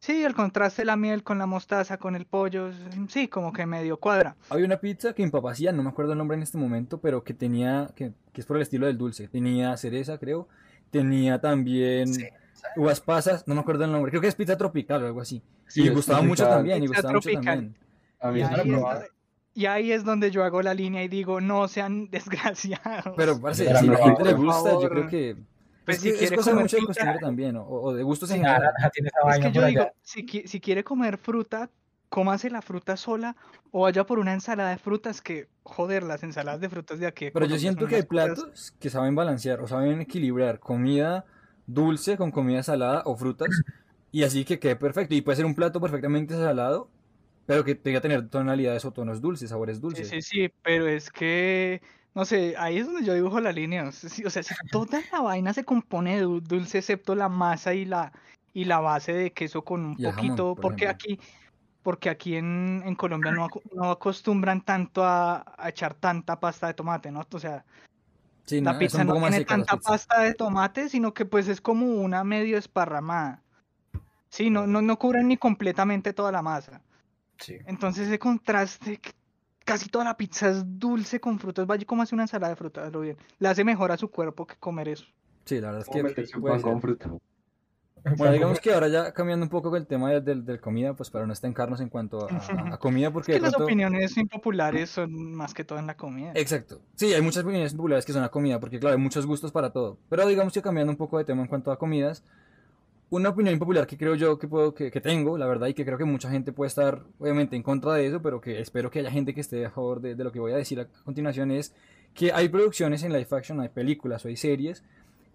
[0.00, 2.70] Sí, el contraste de la miel con la mostaza, con el pollo,
[3.08, 4.34] sí, como que medio cuadra.
[4.48, 6.98] Había una pizza que mi papá hacía, no me acuerdo el nombre en este momento,
[7.02, 9.28] pero que tenía, que, que es por el estilo del dulce.
[9.28, 10.48] Tenía cereza, creo.
[10.90, 12.26] Tenía también Sí.
[12.76, 14.10] uvas pasas, no me acuerdo el nombre.
[14.10, 15.42] Creo que es pizza tropical o algo así.
[15.68, 17.44] Sí, y gustaba mucho también, y gustaba mucho tropical.
[17.44, 17.76] también.
[18.20, 18.88] A mí Y Yo eso no
[19.54, 23.14] y ahí es donde yo hago la línea y digo, no sean desgraciados.
[23.16, 25.36] Pero, parce, si a la mejor, gente le gusta, yo creo que...
[25.84, 28.02] Pues es, si es quiere cosa comer mucho de fruta- costumbre también, o, o de
[28.02, 28.72] gustos en general.
[29.30, 31.70] Es que yo digo, si, si quiere comer fruta,
[32.10, 33.34] cómase la fruta sola
[33.72, 37.24] o vaya por una ensalada de frutas que, joder, las ensaladas de frutas de aquí.
[37.26, 41.24] de Pero yo siento que hay cosas- platos que saben balancear o saben equilibrar comida
[41.66, 43.48] dulce con comida salada o frutas
[44.12, 45.14] y así que quede perfecto.
[45.14, 46.88] Y puede ser un plato perfectamente salado,
[47.50, 50.08] pero que tenga que tener tonalidades o tonos dulces, sabores dulces.
[50.08, 51.82] sí, sí, pero es que,
[52.14, 53.88] no sé, ahí es donde yo dibujo la línea.
[53.88, 54.08] O sea,
[54.44, 58.12] si, toda la vaina se compone de dul- dulce excepto la masa y la,
[58.52, 60.94] y la base de queso con un jamón, poquito, por porque ejemplo.
[60.94, 61.20] aquí,
[61.82, 66.74] porque aquí en, en Colombia no, no acostumbran tanto a, a echar tanta pasta de
[66.74, 67.26] tomate, ¿no?
[67.32, 67.64] O sea,
[68.46, 71.86] Sí, La no, pizza no tiene tanta pasta de tomate, sino que pues es como
[71.86, 73.42] una medio esparramada.
[74.28, 76.80] Sí, no, no, no cubren ni completamente toda la masa.
[77.40, 77.56] Sí.
[77.66, 79.10] Entonces ese contraste, que
[79.64, 81.66] casi toda la pizza es dulce con frutas.
[81.66, 83.16] Vaya como hace una ensalada de frutas, lo bien.
[83.38, 85.06] Le hace mejor a su cuerpo que comer eso.
[85.44, 87.10] Sí, la verdad es que puede con fruta.
[88.16, 91.10] Bueno, digamos que ahora ya cambiando un poco el tema del, del, del comida, pues
[91.10, 94.16] para no estancarnos en cuanto a, a- a comida, Es porque que de las opiniones
[94.16, 96.32] impopulares son más que todo en la comida.
[96.34, 96.80] Exacto.
[96.94, 99.70] Sí, hay muchas opiniones populares que son a comida, porque claro, hay muchos gustos para
[99.70, 99.98] todo.
[100.08, 102.24] Pero digamos que cambiando un poco de tema en cuanto a comidas,
[103.10, 105.84] una opinión impopular que creo yo que puedo, que, que tengo, la verdad, y que
[105.84, 109.00] creo que mucha gente puede estar, obviamente, en contra de eso, pero que espero que
[109.00, 111.50] haya gente que esté a favor de, de lo que voy a decir a continuación,
[111.50, 111.74] es
[112.14, 114.84] que hay producciones en live action, hay películas o hay series,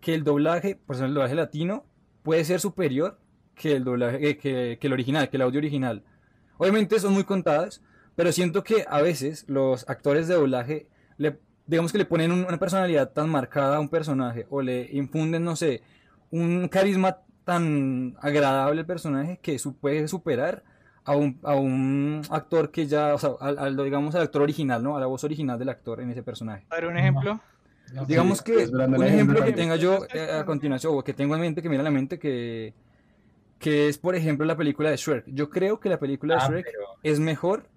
[0.02, 1.86] que el doblaje, por ejemplo, el doblaje latino,
[2.24, 3.18] puede ser superior
[3.56, 6.04] que el doblaje, eh, que, que el original, que el audio original.
[6.58, 7.82] Obviamente son muy contadas,
[8.16, 12.46] pero siento que a veces los actores de doblaje, le, digamos que le ponen un-
[12.46, 15.82] una personalidad tan marcada a un personaje o le infunden, no sé,
[16.32, 20.64] un carisma tan agradable al personaje que su- puede superar
[21.06, 24.84] a un, a un actor que ya, o sea, al, al, digamos al actor original,
[24.84, 24.98] ¿no?
[24.98, 26.66] A la voz original del actor en ese personaje.
[26.70, 27.40] A ver, un ejemplo.
[27.94, 31.14] No, Digamos Sí, que un el ejemplo que tenga yo eh, a continuación, o que
[31.14, 32.74] tengo en mente, que me viene a la mente, que,
[33.60, 35.26] que es, por ejemplo, la película de Shrek.
[35.28, 37.70] Yo creo que la película de Ah, Shrek pero, es mejor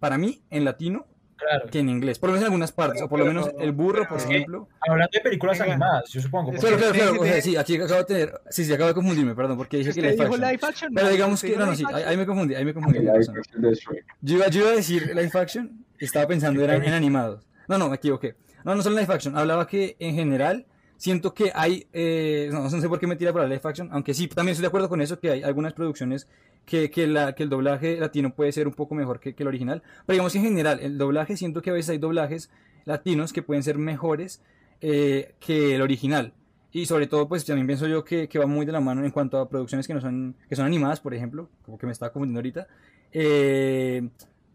[0.00, 1.66] para mí en latino claro.
[1.70, 2.18] que en inglés.
[2.18, 4.30] Por lo menos en algunas partes, o por lo Pero- menos el burro, por pero-
[4.30, 4.68] ejemplo.
[4.80, 5.72] Hablando de películas Venga.
[5.74, 6.46] animadas, yo supongo.
[6.52, 7.20] Porque- Claro, claro, claro.
[7.20, 8.40] O sea, de- sí, aquí acabo de tener.
[8.50, 10.40] Sí, sí, acabo de confundirme, perdón, porque dije que live dijo action.
[10.40, 10.94] live action.
[10.94, 11.56] Pero digamos que.
[11.56, 12.98] No, no, sí, ahí, me confundí, ahí me confundí.
[13.00, 14.04] De Shrek.
[14.20, 17.46] Yo iba, yo iba a decir live action, estaba pensando era en, en animados.
[17.68, 18.36] No, no, me equivoqué.
[18.64, 19.36] No, no solo live action.
[19.36, 20.66] Hablaba que en general
[20.96, 24.14] siento que hay, eh, no, no sé por qué me tira para live action, aunque
[24.14, 26.28] sí, también estoy de acuerdo con eso, que hay algunas producciones
[26.64, 29.48] que, que, la, que el doblaje latino puede ser un poco mejor que, que el
[29.48, 29.82] original.
[30.04, 32.50] Pero digamos que en general, el doblaje, siento que a veces hay doblajes
[32.84, 34.42] latinos que pueden ser mejores
[34.80, 36.32] eh, que el original.
[36.72, 39.10] Y sobre todo, pues también pienso yo que, que va muy de la mano en
[39.10, 42.12] cuanto a producciones que no son, que son animadas, por ejemplo, como que me estaba
[42.12, 42.66] confundiendo ahorita.
[43.12, 44.08] Eh,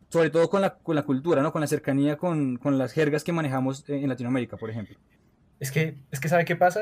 [0.10, 1.52] sobre todo con la, con la cultura, ¿no?
[1.52, 4.98] Con la cercanía con, con las jergas que manejamos en Latinoamérica, por ejemplo.
[5.62, 6.82] Es que, es que ¿sabe qué pasa?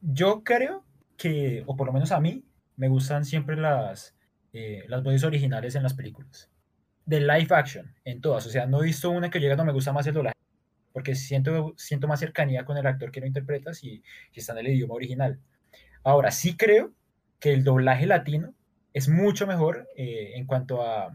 [0.00, 0.84] Yo creo
[1.16, 2.44] que, o por lo menos a mí,
[2.76, 4.16] me gustan siempre las,
[4.52, 6.48] eh, las voces originales en las películas.
[7.04, 8.46] De live action, en todas.
[8.46, 10.36] O sea, no he visto una que llega, no me gusta más el doblaje.
[10.92, 14.58] Porque siento, siento más cercanía con el actor que lo interpreta si, si está en
[14.58, 15.40] el idioma original.
[16.04, 16.92] Ahora, sí creo
[17.40, 18.54] que el doblaje latino
[18.92, 21.12] es mucho mejor eh, en cuanto a,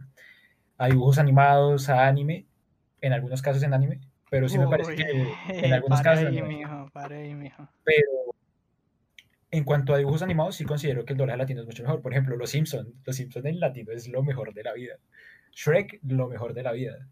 [0.77, 2.45] a dibujos animados, a anime,
[2.99, 4.01] en algunos casos en anime,
[4.33, 6.25] pero sí me parece Uy, que en algunos para casos...
[6.31, 7.69] ahí, en- mijo, para ahí, mijo.
[7.83, 8.09] pero
[9.51, 12.01] en cuanto a dibujos animados, sí considero que el doblaje latino es mucho mejor.
[12.01, 12.89] Por ejemplo, Los Simpsons.
[13.05, 14.95] Los Simpsons en latino es lo mejor de la vida.
[15.51, 17.07] Shrek, lo mejor de la vida.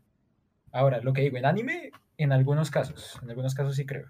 [0.71, 3.19] Ahora, lo que digo, en anime, en algunos casos.
[3.21, 4.07] En algunos casos sí creo.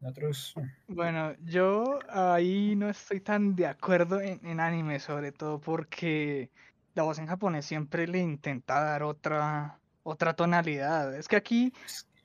[0.00, 0.54] En otros.
[0.56, 0.92] mm.
[0.92, 6.50] Bueno, yo ahí no estoy tan de acuerdo en, en anime, sobre todo porque
[6.94, 11.14] la voz en japonés siempre le intenta dar otra, otra tonalidad.
[11.14, 11.72] Es que aquí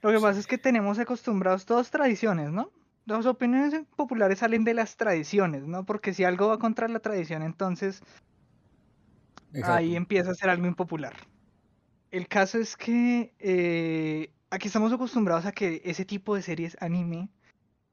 [0.01, 2.71] lo que pasa es que tenemos acostumbrados todas tradiciones, ¿no?
[3.05, 5.85] Las opiniones populares salen de las tradiciones, ¿no?
[5.85, 8.01] Porque si algo va contra la tradición, entonces
[9.63, 11.15] ahí empieza a ser algo impopular.
[12.11, 17.29] El caso es que eh, aquí estamos acostumbrados a que ese tipo de series anime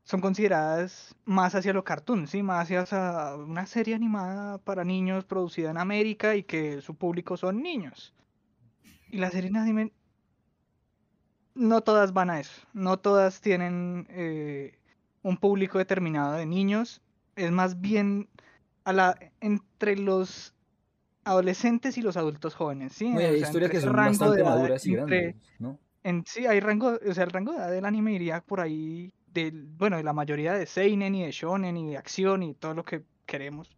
[0.04, 2.42] son consideradas más hacia lo cartoon, ¿sí?
[2.42, 7.62] Más hacia una serie animada para niños producida en América y que su público son
[7.62, 8.14] niños.
[9.10, 9.92] Y las series anime
[11.56, 14.78] no todas van a eso, no todas tienen eh,
[15.22, 17.00] un público determinado de niños,
[17.34, 18.28] es más bien
[18.84, 20.54] a la entre los
[21.24, 23.10] adolescentes y los adultos jóvenes, ¿sí?
[23.10, 25.78] No, y O hay sea, historias que son rango bastante maduras y entre- grandes, ¿no?
[26.04, 29.12] en sí, hay rango, o sea, el rango de edad del anime iría por ahí
[29.26, 32.74] del, bueno, de la mayoría de seinen y de shonen y de acción y todo
[32.74, 33.76] lo que queremos.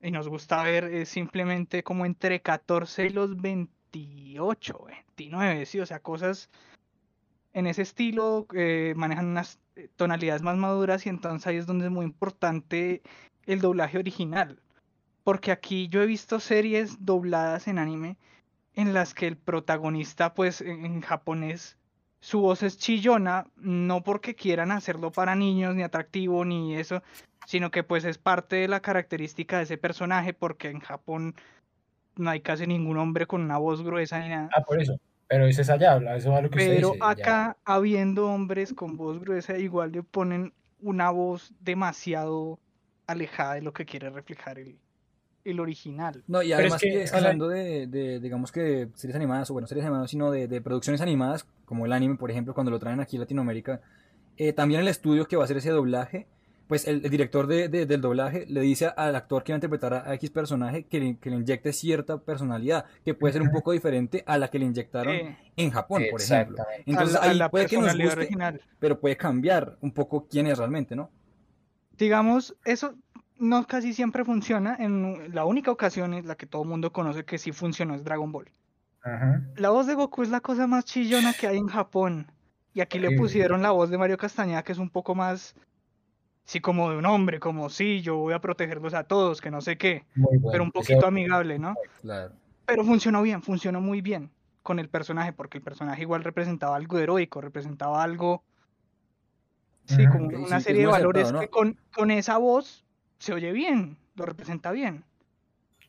[0.00, 5.86] Y nos gusta ver eh, simplemente como entre 14 y los 28, 29, sí, o
[5.86, 6.48] sea, cosas
[7.54, 11.86] en ese estilo eh, manejan unas eh, tonalidades más maduras y entonces ahí es donde
[11.86, 13.02] es muy importante
[13.46, 14.60] el doblaje original.
[15.22, 18.18] Porque aquí yo he visto series dobladas en anime
[18.74, 21.78] en las que el protagonista, pues en, en japonés,
[22.20, 27.02] su voz es chillona, no porque quieran hacerlo para niños, ni atractivo, ni eso,
[27.46, 31.36] sino que pues es parte de la característica de ese personaje, porque en Japón
[32.16, 34.48] no hay casi ningún hombre con una voz gruesa ni nada.
[34.54, 34.98] Ah, por eso.
[35.28, 36.98] Pero eso es allá, habla, eso es lo que usted Pero dice.
[36.98, 37.08] ya.
[37.10, 42.58] acá, habiendo hombres con voz gruesa, igual le ponen una voz demasiado
[43.06, 44.78] alejada de lo que quiere reflejar el,
[45.44, 46.22] el original.
[46.26, 49.16] No, y Pero es además que- que, es que hablando de, de, digamos que series
[49.16, 52.54] animadas, o bueno, series animadas, sino de, de producciones animadas, como el anime, por ejemplo,
[52.54, 53.80] cuando lo traen aquí a Latinoamérica,
[54.36, 56.26] eh, también el estudio que va a hacer ese doblaje,
[56.66, 59.58] pues el, el director de, de- del doblaje le dice al actor que va a
[59.58, 63.50] interpretar a, X personaje que le, que le inyecte cierta personalidad, que puede ser un
[63.50, 66.64] poco diferente a la que le inyectaron Eh, en Japón, por ejemplo.
[66.86, 68.60] Entonces a la- a ahí la puede que nos personalidad guste, original.
[68.78, 71.10] pero puede cambiar un poco quién es realmente, ¿no?
[71.96, 72.94] Digamos, eso
[73.38, 74.76] no casi siempre funciona.
[74.78, 78.04] En la única ocasión en la que todo el mundo conoce que sí funcionó es
[78.04, 78.50] Dragon Ball.
[79.02, 79.42] Ajá.
[79.56, 82.32] La voz de Goku es la cosa más chillona que hay en Japón.
[82.72, 85.54] Y aquí le pusieron la voz de Mario Castañeda, que es un poco más,
[86.44, 89.60] sí, como de un hombre, como sí, yo voy a protegerlos a todos, que no
[89.60, 90.48] sé qué, bueno.
[90.50, 91.74] pero un poquito amigable, ¿no?
[92.02, 92.32] Claro.
[92.66, 94.30] Pero funcionó bien, funcionó muy bien
[94.62, 98.42] con el personaje, porque el personaje igual representaba algo heroico, representaba algo,
[99.86, 102.84] sí, como sí, una serie de valores acertado, que con, con esa voz
[103.18, 105.04] se oye bien, lo representa bien.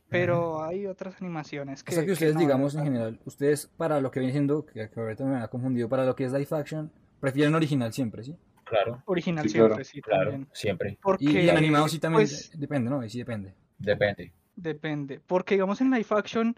[0.07, 1.91] Pero hay otras animaciones que...
[1.91, 4.65] O sea que que ustedes, no, digamos, en general, ustedes para lo que viene siendo,
[4.65, 8.23] que, que ahorita me ha confundido, para lo que es live action, prefieren original siempre,
[8.23, 8.37] ¿sí?
[8.65, 10.49] Claro, Original Sí, claro, siempre, sí, claro, también.
[10.53, 10.97] siempre.
[11.01, 12.99] Porque, Y, en animado sí también pues, depende, ¿no?
[13.01, 13.53] Ahí sí depende.
[13.77, 14.33] Depende.
[14.55, 16.55] Depende, porque digamos en live action,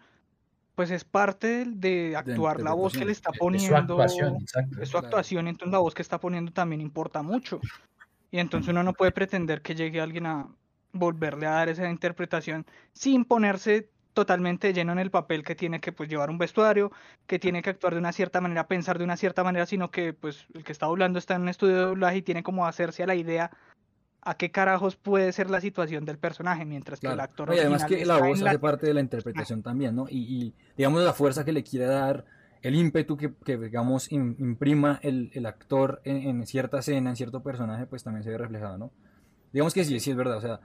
[0.76, 4.82] pues es parte de actuar la voz que le está Es poniendo, su actuación, exacto.
[4.82, 5.08] es su Claro.
[5.08, 7.60] actuación, entonces la voz que está poniendo también importa mucho.
[8.32, 10.48] Y entonces uno no puede pretender que llegue alguien a
[10.94, 15.92] volverle a dar esa interpretación sin ponerse totalmente lleno en el papel que tiene que
[15.92, 16.92] pues llevar un vestuario,
[17.28, 20.12] que tiene que actuar de una cierta manera, pensar de una cierta manera, sino que
[20.12, 23.04] pues el que está doblando está en un estudio de doblaje y tiene como hacerse
[23.04, 23.52] a la idea
[24.24, 27.60] a qué carajos puede ser la situación del personaje, mientras que el actor No, y
[27.60, 30.08] además que la voz la- hace parte de la interpretación también, ¿no?
[30.10, 32.26] Y, y, digamos la fuerza que le quiere dar,
[32.64, 37.16] el ímpetu que, que, digamos, im- imprima el, el actor en, en cierta escena, en
[37.16, 38.92] cierto personaje, pues también se ve reflejado, ¿no?
[39.54, 40.60] Digamos que sí, sí es verdad, o sea,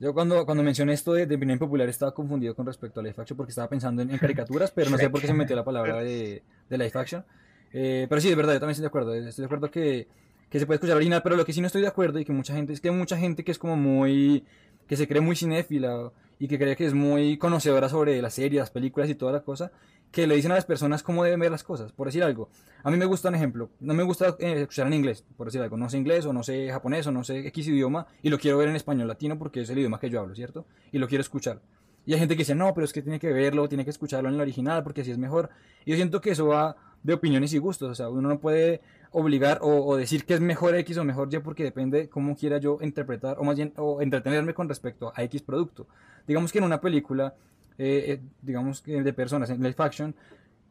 [0.00, 3.14] yo cuando, cuando mencioné esto de, de opinión popular estaba confundido con respecto a live
[3.16, 5.98] action porque estaba pensando en, caricaturas, pero no sé por qué se metió la palabra
[5.98, 7.24] de, de live action.
[7.72, 10.08] Eh, pero sí, es verdad, yo también estoy de acuerdo, estoy de acuerdo que,
[10.48, 12.32] que se puede escuchar original, pero lo que sí no estoy de acuerdo y que
[12.32, 14.44] mucha gente, es que hay mucha gente que es como muy,
[14.86, 18.60] que se cree muy cinéfila y que cree que es muy conocedora sobre las series,
[18.60, 19.72] las películas y toda la cosa,
[20.14, 22.48] que le dicen a las personas cómo deben ver las cosas, por decir algo.
[22.84, 25.60] A mí me gusta un ejemplo, no me gusta eh, escuchar en inglés, por decir
[25.60, 28.38] algo, no sé inglés o no sé japonés o no sé X idioma y lo
[28.38, 30.66] quiero ver en español latino porque es el idioma que yo hablo, ¿cierto?
[30.92, 31.60] Y lo quiero escuchar.
[32.06, 34.28] Y hay gente que dice, no, pero es que tiene que verlo, tiene que escucharlo
[34.28, 35.50] en el original porque así es mejor.
[35.84, 38.82] Y yo siento que eso va de opiniones y gustos, o sea, uno no puede
[39.10, 42.58] obligar o, decir que es mejor X o mejor Y porque depende de cómo quiera
[42.58, 45.86] yo interpretar o más bien o entretenerme con respecto a X producto.
[46.26, 47.34] Digamos que en una película,
[47.78, 50.14] eh, eh, digamos de personas en live action,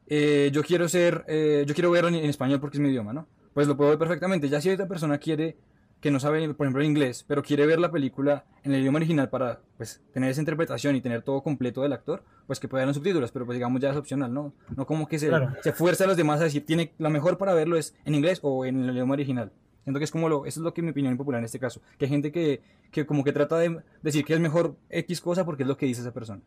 [0.07, 3.13] eh, yo quiero ser, eh, yo quiero verlo en, en español porque es mi idioma,
[3.13, 3.27] ¿no?
[3.53, 4.49] Pues lo puedo ver perfectamente.
[4.49, 5.57] Ya si otra persona quiere
[6.03, 9.29] que no sabe, por ejemplo, inglés, pero quiere ver la película en el idioma original
[9.29, 12.87] para pues, tener esa interpretación y tener todo completo del actor, pues que pueda ver
[12.87, 14.53] los subtítulos, pero pues digamos ya es opcional, ¿no?
[14.75, 17.53] No como que se, se fuerza a los demás a decir, tiene, lo mejor para
[17.53, 19.53] verlo es en inglés o en el idioma original.
[19.83, 21.81] Siento que es como lo, eso es lo que mi opinión popular en este caso,
[21.97, 22.61] que hay gente que,
[22.91, 25.85] que como que trata de decir que es mejor X cosa porque es lo que
[25.85, 26.41] dice esa persona.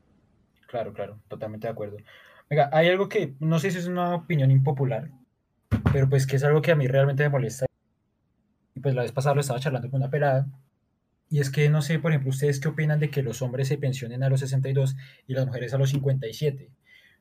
[0.67, 1.97] Claro, claro, totalmente de acuerdo.
[2.49, 5.11] Venga, hay algo que no sé si es una opinión impopular,
[5.93, 7.67] pero pues que es algo que a mí realmente me molesta
[8.75, 10.47] y pues la vez pasada lo estaba charlando con una pelada,
[11.29, 13.79] y es que no sé, por ejemplo, ustedes qué opinan de que los hombres se
[13.79, 16.71] pensionen a los 62 y las mujeres a los 57.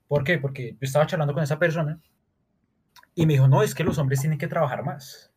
[0.08, 0.38] ¿Por qué?
[0.38, 2.00] Porque yo estaba charlando con esa persona
[3.16, 5.32] y me dijo, no, es que los hombres tienen que trabajar más.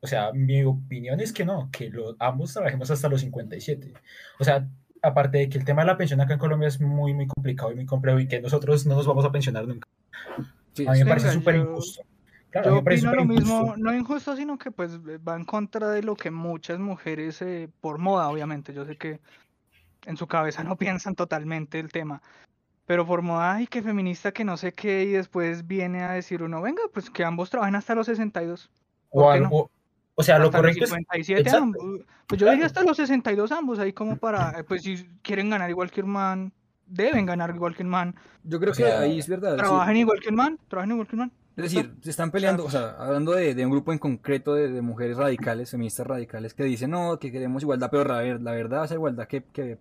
[0.00, 3.94] O sea, mi opinión es que no, que ambos trabajemos hasta los 57.
[4.38, 4.68] O sea,
[5.02, 7.72] aparte de que el tema de la pensión acá en Colombia es muy, muy complicado
[7.72, 9.88] y muy complejo y que nosotros no nos vamos a pensionar nunca.
[10.86, 12.02] a mí me parece súper injusto.
[12.50, 16.16] Claro, yo opino lo mismo, no injusto, sino que pues va en contra de lo
[16.16, 19.20] que muchas mujeres, eh, por moda obviamente, yo sé que
[20.04, 22.20] en su cabeza no piensan totalmente el tema,
[22.86, 26.42] pero por moda, ay, que feminista, que no sé qué, y después viene a decir
[26.42, 28.68] uno, venga, pues que ambos trabajen hasta los 62.
[29.10, 29.70] O, algo,
[30.14, 30.92] o sea, lo correcto es...
[32.26, 35.68] Pues yo dije hasta los 62 ambos, ahí como para, eh, pues si quieren ganar
[35.68, 36.52] igual que un man,
[36.86, 38.14] deben ganar igual que man.
[38.44, 39.56] Yo creo que ahí es verdad.
[39.56, 41.32] Trabajen igual que man, trabajen igual que un man.
[41.56, 45.16] Es decir, se están peleando, o sea, hablando de, un grupo en concreto de, mujeres
[45.16, 49.26] radicales, feministas radicales, que dicen, no, que queremos igualdad, pero la, la verdad, esa igualdad
[49.26, 49.78] que, que,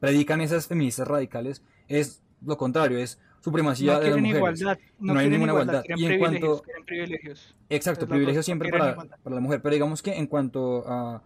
[0.00, 4.38] predican esas feministas radicales es lo contrario, es supremacía de las mujeres.
[4.38, 5.84] Igualdad, no, hay ninguna igualdad.
[5.96, 6.62] Y en cuanto...
[6.86, 7.54] privilegios.
[7.68, 11.22] Exacto, privilegios siempre para, para la mujer, pero digamos que en cuanto a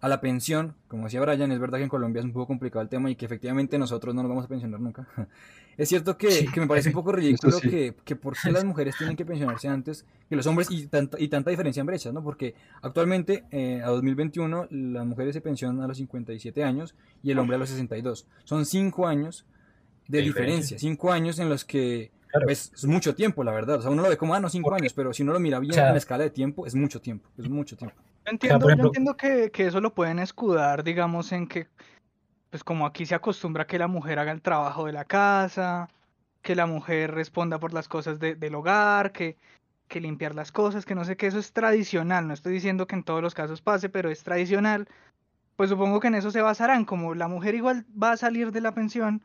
[0.00, 2.82] a la pensión, como decía Brian, es verdad que en Colombia es un poco complicado
[2.82, 5.06] el tema y que efectivamente nosotros no nos vamos a pensionar nunca.
[5.76, 9.16] Es cierto que, me parece un poco ridículo que, que por qué las mujeres tienen
[9.16, 12.22] que pensionarse antes que los hombres y tanta, y tanta diferencia en brechas, ¿no?
[12.22, 17.38] Porque actualmente, eh, a 2021, las mujeres se pensionan a los 57 años y el
[17.38, 18.26] hombre a los 62.
[18.44, 19.46] Son 5 años
[20.10, 22.10] de diferencia, 5 años en los que
[22.44, 23.78] pues, es mucho tiempo, la verdad.
[23.78, 25.58] O sea, uno lo ve como, ah, no, 5 años, pero si uno lo mira
[25.58, 27.96] bien en la escala de tiempo, es mucho tiempo, es mucho tiempo.
[28.24, 31.68] entiendo, yo entiendo que, que, eso lo pueden escudar, digamos, en que
[32.50, 35.88] pues como aquí se acostumbra que la mujer haga el trabajo de la casa,
[36.42, 39.36] que la mujer responda por las cosas del hogar, que,
[39.86, 42.96] que limpiar las cosas, que no sé qué, eso es tradicional, no estoy diciendo que
[42.96, 44.88] en todos los casos pase, pero es tradicional,
[45.54, 48.60] pues supongo que en eso se basarán, como la mujer igual va a salir de
[48.60, 49.22] la pensión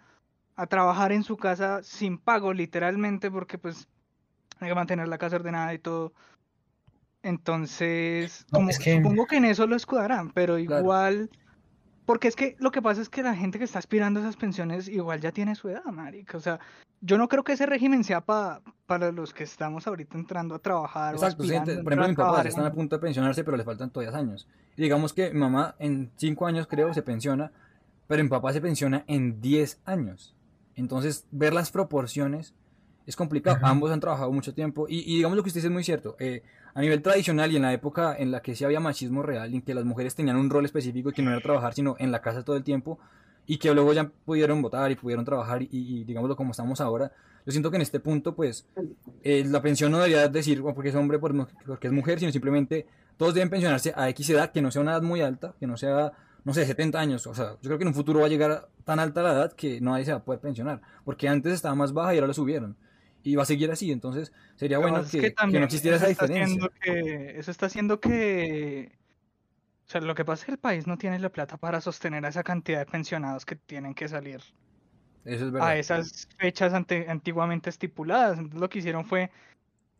[0.56, 3.88] a trabajar en su casa sin pago, literalmente, porque pues
[4.60, 6.14] hay que mantener la casa ordenada y todo.
[7.24, 11.30] Entonces, como, supongo que en eso lo escudarán, pero igual...
[12.06, 14.38] Porque es que lo que pasa es que la gente que está aspirando a esas
[14.38, 16.38] pensiones igual ya tiene su edad, marica.
[16.38, 16.60] O sea,
[17.02, 21.16] yo no creo que ese régimen sea para los que estamos ahorita entrando a trabajar.
[21.16, 24.48] Exacto, por ejemplo, mi papá está a punto de pensionarse, pero le faltan todavía años.
[24.78, 27.52] digamos que mi mamá en 5 años creo se pensiona,
[28.08, 30.36] pero mi papá se pensiona en 10 años.
[30.76, 32.54] Entonces, ver las proporciones
[33.06, 33.58] es complicado.
[33.62, 34.88] Ambos han trabajado mucho tiempo.
[34.90, 36.16] Y, y, digamos lo que usted dice es muy cierto.
[36.20, 39.54] Eh, a nivel tradicional y en la época en la que sí había machismo real,
[39.54, 42.12] en que las mujeres tenían un rol específico y que no era trabajar, sino en
[42.12, 43.00] la casa todo el tiempo,
[43.46, 47.12] y que luego ya pudieron votar y pudieron trabajar, y, y digámoslo como estamos ahora,
[47.46, 48.66] yo siento que en este punto, pues,
[49.24, 53.36] eh, la pensión no debería decir porque es hombre, porque es mujer, sino simplemente todos
[53.36, 56.12] deben pensionarse a X edad, que no sea una edad muy alta, que no sea,
[56.46, 57.28] no sé, 70 años.
[57.28, 59.54] O sea, yo creo que en un futuro va a llegar tan alta la edad
[59.54, 62.34] que nadie se va a poder pensionar, porque antes estaba más baja y ahora la
[62.34, 62.78] subieron
[63.24, 63.92] y va a seguir así.
[63.92, 66.70] Entonces, sería bueno que, no existiera esa diferencia.
[66.82, 68.98] Que, eso está haciendo que.
[69.88, 72.26] O sea, lo que pasa es que el país no tiene la plata para sostener
[72.26, 74.42] a esa cantidad de pensionados que tienen que salir
[75.26, 78.38] eso es a esas fechas antiguamente estipuladas.
[78.38, 79.32] Entonces, lo que hicieron fue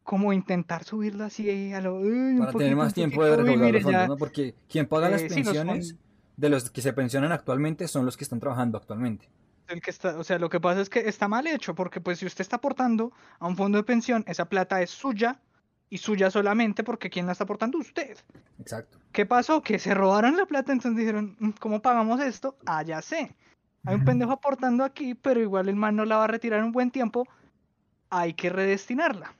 [0.04, 2.00] como intentar subirlo así a lo.
[2.40, 4.18] para tener más tiempo de recaudar los fondos, ¿no?
[4.18, 5.96] Porque quien paga las eh, pensiones
[6.38, 9.30] de los que se pensionan actualmente son los que están trabajando actualmente
[9.68, 12.20] el que está, o sea, lo que pasa es que está mal hecho, porque pues
[12.20, 15.40] si usted está aportando a un fondo de pensión, esa plata es suya
[15.90, 17.78] y suya solamente porque ¿quién la está aportando?
[17.78, 18.18] Usted.
[18.60, 19.00] Exacto.
[19.12, 19.62] ¿Qué pasó?
[19.62, 22.58] Que se robaron la plata, entonces dijeron, mm, ¿cómo pagamos esto?
[22.66, 23.36] Ah, ya sé.
[23.86, 26.66] Hay un pendejo aportando aquí, pero igual el man no la va a retirar en
[26.66, 27.28] un buen tiempo.
[28.10, 29.36] Hay que redestinarla.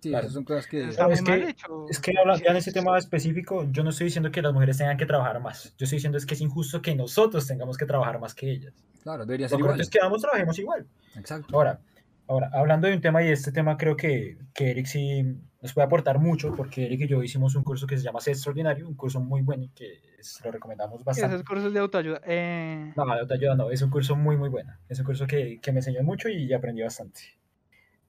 [0.00, 0.88] Sí, son cosas que...
[0.88, 1.54] es, que
[1.90, 4.96] es que ya en ese tema específico, yo no estoy diciendo que las mujeres tengan
[4.96, 5.74] que trabajar más.
[5.76, 8.72] Yo estoy diciendo es que es injusto que nosotros tengamos que trabajar más que ellas.
[9.02, 9.72] Claro, debería ser igual.
[9.72, 10.86] Entonces quedamos, trabajemos igual.
[11.16, 11.54] Exacto.
[11.54, 11.80] Ahora,
[12.28, 15.22] ahora, hablando de un tema y este tema creo que, que Eric sí
[15.60, 18.32] nos puede aportar mucho porque Eric y yo hicimos un curso que se llama Ser
[18.32, 20.00] Extraordinario, un curso muy bueno y que
[20.42, 21.34] lo recomendamos bastante.
[21.34, 22.22] Esos cursos de autoayuda.
[22.24, 22.94] Eh...
[22.96, 24.72] No, de autoayuda no, es un curso muy, muy bueno.
[24.88, 27.20] Es un curso que, que me enseñó mucho y aprendí bastante.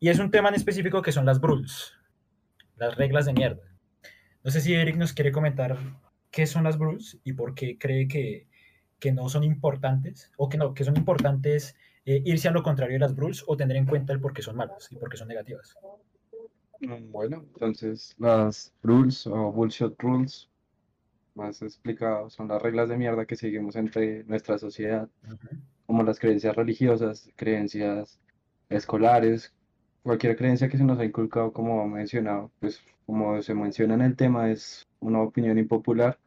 [0.04, 1.94] Y es un tema en específico que son las BRULS,
[2.76, 3.62] las reglas de mierda.
[4.44, 5.78] No sé si Eric nos quiere comentar
[6.32, 8.48] qué son las rules y por qué cree que,
[8.98, 12.96] que no son importantes, o que no, que son importantes eh, irse a lo contrario
[12.96, 15.18] de las rules o tener en cuenta el por qué son malas y por qué
[15.18, 15.78] son negativas.
[16.80, 20.50] Mm, Bueno, entonces las rules o bullshit rules,
[21.36, 25.08] más explicado, son las reglas de mierda que seguimos entre nuestra sociedad,
[25.86, 28.20] como las creencias religiosas, creencias
[28.68, 29.54] escolares,
[30.04, 34.16] cualquier creencia que se nos ha inculcado, como mencionado, pues como se menciona en el
[34.16, 36.18] tema, es una opinión impopular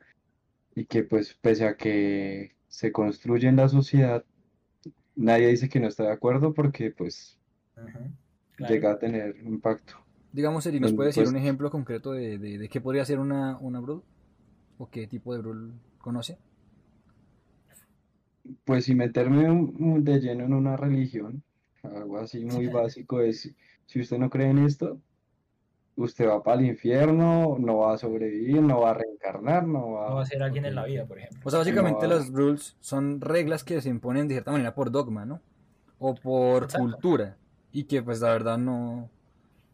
[0.74, 4.24] y que pues pese a que se construye en la sociedad,
[5.16, 7.38] nadie dice que no está de acuerdo porque pues
[7.76, 8.72] claro.
[8.72, 9.94] llega a tener impacto.
[10.32, 13.18] Digamos, Eri, ¿nos puede decir pues- un ejemplo concreto de, de- de qué podría ser
[13.20, 13.80] una, una?
[14.78, 16.38] ¿O qué tipo de Brood conoce?
[18.64, 19.44] Pues si meterme
[20.02, 21.42] de lleno en una religión,
[21.84, 23.54] algo así muy básico es,
[23.86, 25.00] si usted no cree en esto,
[25.96, 30.08] usted va para el infierno, no va a sobrevivir, no va a reencarnar, no va,
[30.08, 31.40] No va a ser alguien en la vida, por ejemplo.
[31.44, 34.90] O sea, básicamente No, las rules son reglas que se imponen de cierta manera por
[34.90, 35.40] dogma, ¿no?
[35.98, 36.78] O por Exacto.
[36.78, 37.38] cultura.
[37.72, 39.10] Y que pues la verdad no,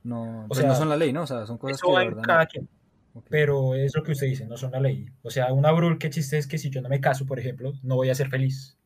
[0.02, 1.22] no, pues, sea, no son la ley, ¿no?
[1.22, 2.46] O sea, son cosas Eso que la verdad cada no.
[2.46, 2.68] quien,
[3.12, 3.26] Ok.
[3.28, 5.06] pero es lo que usted dice, no son la ley.
[5.22, 7.72] O sea, una brul que chiste es que si yo no me caso, por ejemplo,
[7.82, 8.78] no voy a ser feliz.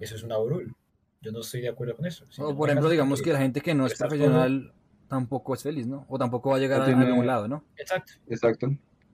[0.00, 0.74] Eso es una brul.
[1.20, 2.24] Yo no estoy de acuerdo con eso.
[2.30, 4.72] Si O por ejemplo, digamos que la gente que no es profesional
[5.08, 6.06] tampoco es feliz, ¿no?
[6.08, 7.64] O tampoco va a llegar No a, tiene- algún lado, ¿no?
[7.76, 8.12] Exacto.
[8.28, 8.68] exacto.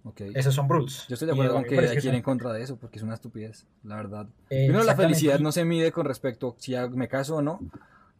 [0.04, 0.20] Ok.
[0.34, 1.06] Esos son bruls.
[1.08, 2.76] Yo estoy de acuerdo a con que hay que ir son- en contra de eso,
[2.76, 4.28] porque es una estupidez, la verdad.
[4.50, 7.58] eh, Primero, la felicidad no se mide con respecto si ya me caso o no,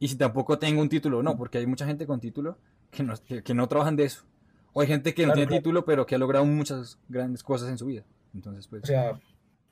[0.01, 2.59] y si tampoco tengo un título o no, porque hay mucha gente con título
[2.91, 4.25] que no, que, que no trabajan de eso.
[4.73, 5.61] O hay gente que no tiene claro.
[5.63, 8.03] título, pero que ha logrado muchas grandes cosas en su vida.
[8.35, 9.19] Entonces, pues, O sea,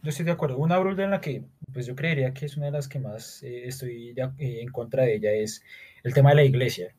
[0.05, 0.59] yo estoy de acuerdo.
[0.59, 3.43] Una brul en la que, pues yo creería que es una de las que más
[3.43, 5.63] eh, estoy ac- eh, en contra de ella es
[6.05, 6.95] el tema de la iglesia.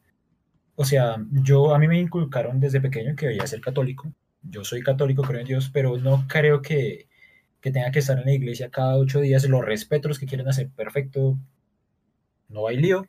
[0.76, 4.12] O sea, yo a mí me inculcaron desde pequeño que debía ser católico.
[4.44, 7.08] Yo soy católico, creo en Dios, pero no creo que,
[7.62, 9.48] que tenga que estar en la iglesia cada ocho días.
[9.50, 11.38] Lo respeto los que quieren hacer perfecto,
[12.50, 13.08] no hay lío.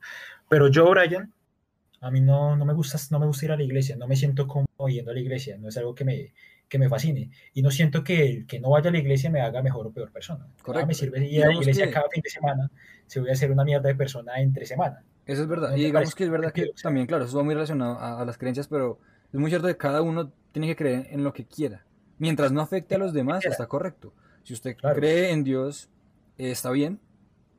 [0.48, 1.32] Pero yo, Brian,
[2.00, 4.16] a mí no, no me gusta, no me gusta ir a la iglesia, no me
[4.16, 6.34] siento cómodo yendo a la iglesia, no es algo que me,
[6.68, 7.30] que me fascine.
[7.54, 9.90] Y no siento que el que no vaya a la iglesia me haga mejor o
[9.92, 10.46] peor persona.
[10.62, 10.86] Correcto.
[10.88, 12.70] me sirve ir a la iglesia que- cada fin de semana
[13.06, 15.02] si voy a ser una mierda de persona entre semana.
[15.26, 15.70] eso es verdad.
[15.70, 16.72] no Y digamos que es verdad que sea.
[16.82, 18.98] también, claro, eso va muy relacionado a, a las creencias, pero
[19.32, 21.84] es muy cierto que cada uno tiene que creer en lo que quiera.
[22.18, 24.12] Mientras no afecte a los demás, está correcto.
[24.42, 24.96] Si usted Claro.
[24.96, 25.88] cree en Dios,
[26.38, 26.98] eh, está bien.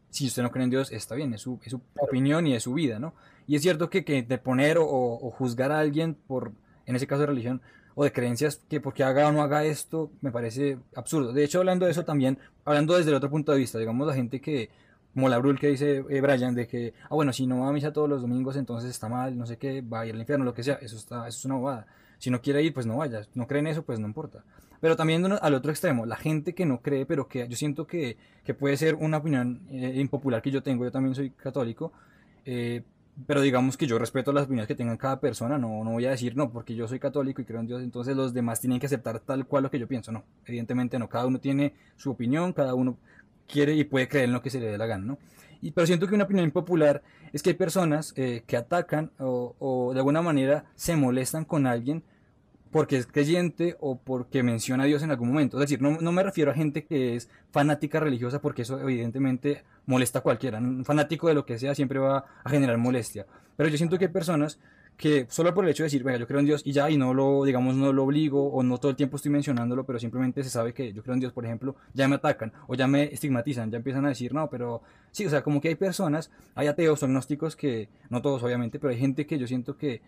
[0.09, 1.33] Si usted no cree en Dios, está bien.
[1.33, 3.13] Es su, es su opinión y es su vida, ¿no?
[3.45, 6.53] Y es cierto que, que de poner o, o juzgar a alguien por,
[6.85, 7.61] en ese caso de religión,
[7.99, 11.33] o de creencias, que porque haga o no haga esto, me parece absurdo.
[11.33, 14.13] De hecho, hablando de eso también, hablando desde el otro punto de vista, digamos, la
[14.13, 14.69] gente que,
[15.15, 18.07] como que dice eh, Brian, de que, ah, bueno, si no va a misa todos
[18.07, 20.61] los domingos, entonces está mal, no sé qué, va a ir al infierno, lo que
[20.61, 21.87] sea, eso, está, eso es una bobada.
[22.19, 23.23] Si no quiere ir, pues no vaya.
[23.33, 24.43] No cree en eso, pues no importa.
[24.79, 28.17] Pero también al otro extremo, la gente que no cree, pero que yo siento que,
[28.43, 31.91] que puede ser una opinión eh, impopular que yo tengo, yo también soy católico,
[32.45, 32.83] eh,
[33.25, 36.11] pero digamos que yo respeto las opiniones que tenga cada persona, no, no voy a
[36.11, 38.85] decir no, porque yo soy católico y creo en Dios, entonces los demás tienen que
[38.85, 42.53] aceptar tal cual lo que yo pienso, no, evidentemente no, cada uno tiene su opinión,
[42.53, 42.97] cada uno
[43.47, 45.17] quiere y puede creer en lo que se le dé la gana, ¿no?
[45.61, 47.01] Y, pero siento que una opinión impopular
[47.33, 51.65] es que hay personas eh, que atacan o, o de alguna manera se molestan con
[51.65, 52.03] alguien
[52.71, 55.57] porque es creyente o porque menciona a Dios en algún momento.
[55.57, 59.63] Es decir, no, no me refiero a gente que es fanática religiosa porque eso evidentemente
[59.85, 60.59] molesta a cualquiera.
[60.59, 63.25] Un fanático de lo que sea siempre va a generar molestia.
[63.55, 64.59] Pero yo siento que hay personas
[64.97, 66.97] que solo por el hecho de decir, venga, yo creo en Dios y ya, y
[66.97, 70.43] no lo, digamos, no lo obligo o no todo el tiempo estoy mencionándolo, pero simplemente
[70.43, 73.03] se sabe que yo creo en Dios, por ejemplo, ya me atacan o ya me
[73.03, 76.67] estigmatizan, ya empiezan a decir, no, pero sí, o sea, como que hay personas, hay
[76.67, 80.01] ateos, agnósticos que, no todos obviamente, pero hay gente que yo siento que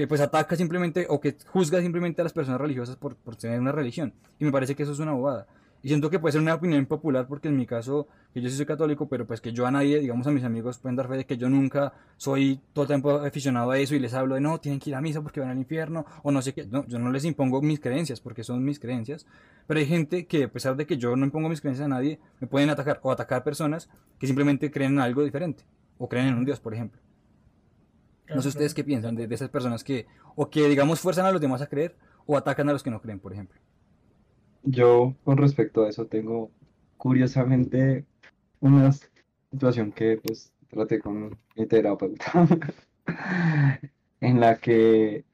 [0.00, 3.58] que pues ataca simplemente o que juzga simplemente a las personas religiosas por, por tener
[3.58, 4.14] una religión.
[4.38, 5.46] Y me parece que eso es una bobada.
[5.82, 8.56] Y siento que puede ser una opinión impopular porque en mi caso, que yo sí
[8.56, 11.16] soy católico, pero pues que yo a nadie, digamos a mis amigos, pueden dar fe
[11.16, 14.40] de que yo nunca soy todo el tiempo aficionado a eso y les hablo de
[14.40, 16.66] no, tienen que ir a misa porque van al infierno o no sé qué.
[16.66, 19.26] No, yo no les impongo mis creencias porque son mis creencias.
[19.66, 22.18] Pero hay gente que a pesar de que yo no impongo mis creencias a nadie,
[22.40, 23.88] me pueden atacar o atacar personas
[24.18, 25.64] que simplemente creen en algo diferente
[25.96, 27.00] o creen en un Dios, por ejemplo.
[28.34, 30.06] No sé ustedes qué piensan de, de esas personas que,
[30.36, 33.00] o que digamos, fuerzan a los demás a creer o atacan a los que no
[33.00, 33.58] creen, por ejemplo.
[34.62, 36.50] Yo con respecto a eso tengo
[36.96, 38.04] curiosamente
[38.60, 38.90] una
[39.50, 42.46] situación que pues traté con mi terapeuta
[44.20, 45.24] en la que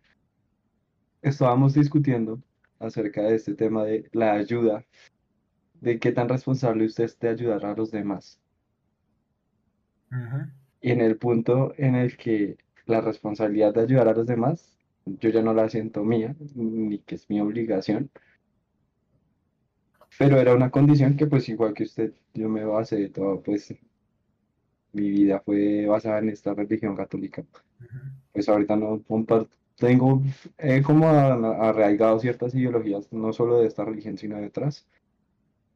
[1.23, 2.41] estábamos discutiendo
[2.79, 4.85] acerca de este tema de la ayuda,
[5.81, 8.41] de qué tan responsable usted es de ayudar a los demás.
[10.81, 15.31] Y en el punto en el que la responsabilidad de ayudar a los demás, yo
[15.31, 18.11] ya no la siento mía, ni que es mi obligación,
[20.19, 23.75] pero era una condición que pues igual que usted, yo me basé de todo, pues
[24.93, 27.45] mi vida fue basada en esta religión católica.
[28.33, 30.23] Pues ahorita no compar- tengo
[30.59, 34.87] he como arraigado ciertas ideologías, no solo de esta religión, sino de otras.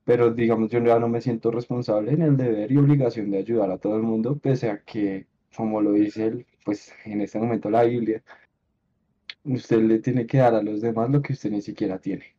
[0.04, 3.70] Pero digamos, yo ya no me siento responsable en el deber y obligación de ayudar
[3.70, 5.26] a todo el mundo, pese a que,
[5.59, 8.22] como lo dice él, pues en este momento la Biblia,
[9.42, 12.36] usted le tiene que dar a los demás lo que usted ni siquiera tiene.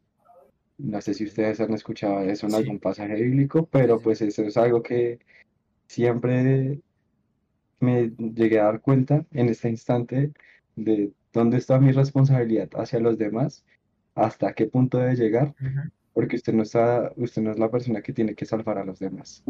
[0.77, 2.57] No sé si ustedes han escuchado eso en Sí.
[2.59, 5.19] algún pasaje bíblico, pero pues eso es algo que
[5.89, 6.79] siempre
[7.81, 10.31] me llegué a dar cuenta en este instante
[10.77, 13.65] de dónde está mi responsabilidad hacia los demás,
[14.15, 15.53] hasta qué punto debe llegar,
[16.13, 18.97] porque usted no está, usted no es la persona que tiene que salvar a los
[18.97, 19.43] demás.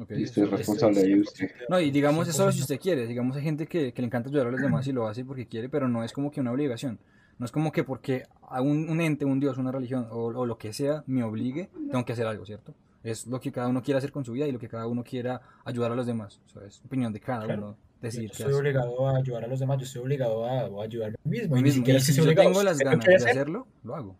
[0.00, 1.48] Ok, Y usted es responsable de usted.
[1.48, 2.62] 100% No, y digamos eso si 100%.
[2.62, 5.06] usted quiere, digamos hay gente que, que le encanta ayudar a los demás y lo
[5.06, 6.98] hace porque quiere, pero no es como que una obligación.
[7.38, 10.46] No es como que porque a un, un ente, un dios, una religión o, o
[10.46, 12.74] lo que sea me obligue, tengo que hacer algo, ¿cierto?
[13.02, 15.02] Es lo que cada uno quiera hacer con su vida y lo que cada uno
[15.04, 16.40] quiera ayudar a los demás.
[16.46, 17.62] O sea, es opinión de cada Claro.
[17.62, 20.60] uno Yo no qué estoy obligado a ayudar a los demás, yo estoy obligado a,
[20.60, 21.56] a ayudarme a mí mismo.
[21.56, 22.48] Y ni siquiera y es si yo obligado.
[22.48, 24.16] tengo las si yo ganas de hacer, hacerlo, lo hago.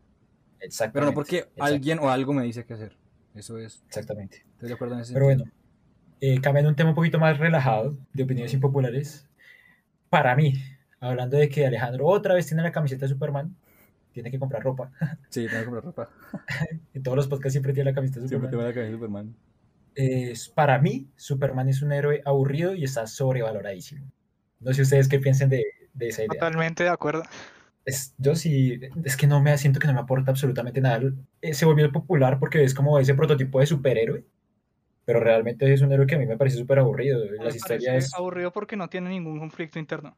[0.93, 2.97] Pero no porque alguien o algo me dice qué hacer.
[3.35, 4.45] Eso es, Exactamente.
[4.53, 5.45] estoy de acuerdo en ese Pero sentido.
[5.45, 5.60] bueno,
[6.21, 9.29] eh, cambiando un tema un poquito más relajado, de opiniones impopulares,
[10.11, 10.55] para mí,
[11.01, 13.55] hablando de que Alejandro otra vez tiene la camiseta de Superman,
[14.12, 14.91] tiene que comprar ropa.
[15.31, 16.11] Sí, tengo que comprar ropa.
[16.95, 18.51] En todos los podcasts siempre tiene la camiseta de Siempre Superman.
[18.51, 19.35] tengo la cabeza de Superman.
[19.95, 24.11] Es- para mí, Superman es un héroe aburrido y está sobrevaloradísimo.
[24.61, 25.64] No sé ustedes qué piensen de,
[25.95, 26.39] de esa idea.
[26.41, 27.23] Totalmente de acuerdo.
[27.85, 31.01] Es, yo sí, es que no me siento que no me aporta absolutamente nada.
[31.41, 34.25] Eh, se volvió popular porque es como ese prototipo de superhéroe,
[35.13, 37.19] pero realmente es un héroe que a mí me parece súper aburrido.
[37.25, 40.17] Me Las parece historias, aburrido porque no tiene ningún conflicto interno.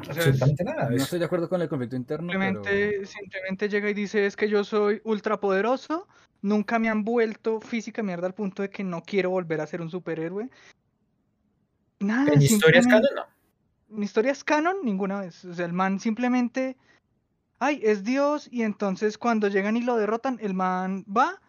[0.00, 0.88] O sea, es- absolutamente nada.
[0.88, 2.42] No es- estoy de acuerdo con el conflicto interno, pero...
[2.42, 6.08] Simplemente, simplemente llega y dice es que yo soy ultrapoderoso,
[6.40, 9.82] nunca me han vuelto física mierda al punto de que no quiero volver a ser
[9.82, 10.48] un superhéroe.
[12.00, 13.28] Nada, en historias simplemente- canon,
[13.90, 13.96] no.
[13.96, 15.44] en historias canon, ninguna vez.
[15.44, 16.78] O sea, el man simplemente,
[17.58, 21.40] ay, es Dios, y entonces cuando llegan y lo derrotan, el man va,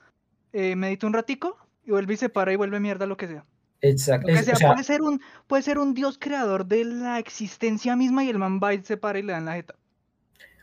[0.52, 3.46] eh, medita un ratico, y vuelve y se para y vuelve mierda lo que sea.
[3.82, 4.28] Exacto.
[4.28, 6.86] Lo que es- sea, o sea, puede ser un, puede ser un Dios creador de
[6.86, 9.76] la existencia misma, y el man va y se para y le dan la jeta.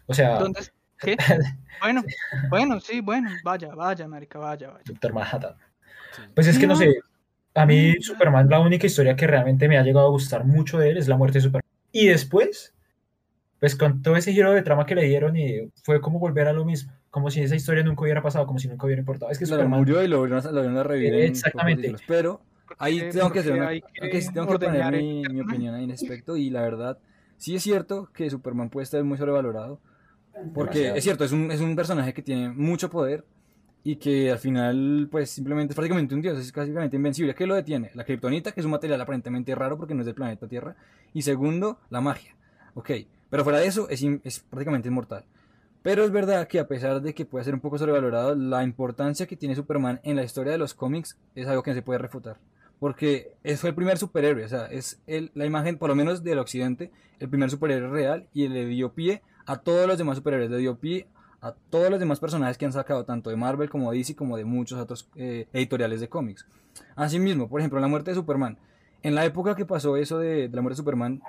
[0.07, 1.17] o sea, ¿Dónde es- ¿Qué?
[1.81, 2.03] Bueno,
[2.51, 4.83] bueno, sí, bueno, vaya, vaya, marica, vaya, vaya.
[4.85, 5.55] Doctor Manhattan.
[6.15, 6.23] Sí.
[6.35, 6.79] Pues es que no No.
[6.81, 6.95] sé,
[7.55, 8.03] a mí No.
[8.03, 11.09] Superman, la única historia que realmente me ha llegado a gustar mucho de él es
[11.09, 11.65] la muerte de Superman.
[11.93, 12.75] Y después,
[13.61, 16.53] pues con todo ese giro de trama que le dieron, y fue como volver a
[16.53, 19.31] lo mismo, como si esa historia nunca hubiera pasado, como si nunca hubiera importado.
[19.31, 21.95] Es que Claro, Superman, murió y lo volvieron a, lo revivir en pocos Exactamente.
[22.07, 22.41] Pero
[22.79, 25.75] ahí Porque- tengo que hacer una, hay ok, sí tengo que poner mi, mi opinión
[25.75, 26.99] ahí en ese aspecto y la verdad,
[27.37, 29.79] sí es cierto que Superman puede estar muy sobrevalorado,
[30.55, 30.97] porque Demasiado.
[30.97, 33.25] es cierto, es un, es un personaje que tiene mucho poder
[33.83, 37.35] y que al final pues simplemente es prácticamente un dios, es prácticamente invencible.
[37.35, 37.91] ¿Qué lo detiene?
[37.95, 40.77] La kriptonita, que es un material aparentemente raro porque no es del planeta Tierra,
[41.13, 42.35] y segundo, la magia.
[42.75, 42.91] Ok,
[43.31, 45.25] pero fuera de eso es, prácticamente inmortal.
[45.83, 49.27] Pero es verdad que a pesar de que puede ser un poco sobrevalorado, la importancia
[49.27, 51.99] que tiene Superman en la historia de los cómics es algo que no se puede
[51.99, 52.37] refutar.
[52.79, 56.39] Porque fue el primer superhéroe, o sea, es el, la imagen, por lo menos del
[56.39, 60.59] occidente, el primer superhéroe real y le dio pie a todos los demás superhéroes, le
[60.59, 61.07] dio pie
[61.41, 64.37] a todos los demás personajes que han sacado, tanto de Marvel como de DC, como
[64.37, 66.47] de muchos otros eh, editoriales de cómics.
[66.97, 68.59] Asimismo, por ejemplo, la muerte de Superman.
[69.03, 71.23] En la época que pasó eso de la muerte de Superman,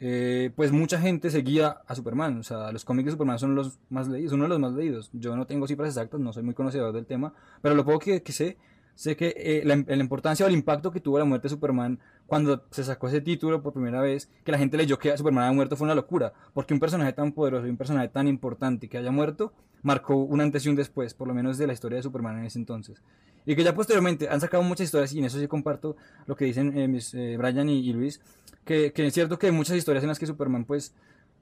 [0.00, 2.38] eh, pues mucha gente seguía a Superman.
[2.38, 5.10] O sea, los cómics de Superman son los más leídos, uno de los más leídos.
[5.12, 7.32] Yo no tengo cifras exactas, no soy muy conocedor del tema,
[7.62, 8.56] pero lo poco que, sé,
[8.94, 11.98] sé que eh, la, la importancia o el impacto que tuvo la muerte de Superman
[12.26, 15.56] cuando se sacó ese título por primera vez, que la gente leyó que Superman había
[15.56, 16.34] muerto, fue una locura.
[16.52, 20.40] Porque un personaje tan poderoso y un personaje tan importante que haya muerto, marcó un
[20.40, 23.02] antes y un después, por lo menos de la historia de Superman en ese entonces.
[23.50, 25.96] Y que ya posteriormente han sacado muchas historias, y en eso sí comparto
[26.26, 28.20] lo que dicen eh, mis, eh, Brian y, y Luis,
[28.64, 30.92] que, que es cierto que hay muchas historias en las que Superman, pues,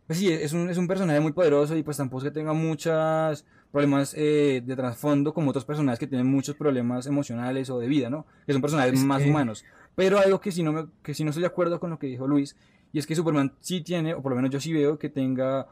[0.07, 2.53] pues sí, es un, es un personaje muy poderoso y pues tampoco es que tenga
[2.53, 7.89] muchos problemas eh, de trasfondo como otros personajes que tienen muchos problemas emocionales o de
[7.89, 8.25] vida, ¿no?
[8.47, 9.65] Que son personajes Es más que- humanos.
[9.97, 12.07] Pero algo que si no me, que si no estoy de acuerdo con lo que
[12.07, 12.55] dijo Luis,
[12.93, 15.67] y es que Superman sí tiene, o por lo menos yo sí veo que tenga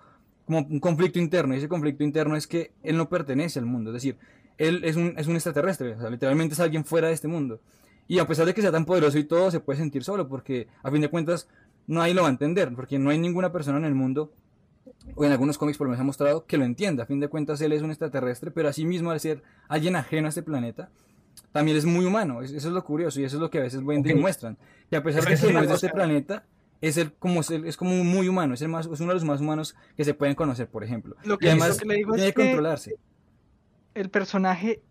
[0.47, 3.91] como un conflicto interno, y ese conflicto interno es que él no pertenece al mundo,
[3.91, 4.17] es decir,
[4.59, 7.61] él es un, es un extraterrestre, o sea, literalmente es alguien fuera de este mundo.
[8.07, 10.69] Y a pesar de que sea tan poderoso y todo, se puede sentir solo, porque
[10.83, 11.49] a fin de cuentas
[11.87, 14.33] nadie lo va a entender, porque no hay ninguna persona en el mundo,
[15.15, 17.05] o en algunos cómics por lo menos ha mostrado, que lo entienda.
[17.05, 20.29] A fin de cuentas él es un extraterrestre, pero asimismo al ser alguien ajeno a
[20.29, 20.91] este planeta,
[21.53, 22.43] también es muy humano.
[22.43, 24.07] Es- Eso es lo curioso y eso es lo que a veces ven- Ok.
[24.07, 24.59] demuestran.
[24.91, 26.45] Que a pesar Es que de que es no es de este planeta,
[26.81, 29.41] es, el, como, es, como muy humano, es, el más, es uno de los más
[29.41, 31.17] humanos que se pueden conocer, por ejemplo.
[31.25, 32.97] Lo Y que, además que le digo tiene es que que controlarse.
[33.95, 34.83] El personaje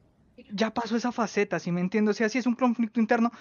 [0.52, 3.32] ya pasó esa faceta, si me entiendo, si así es un conflicto interno,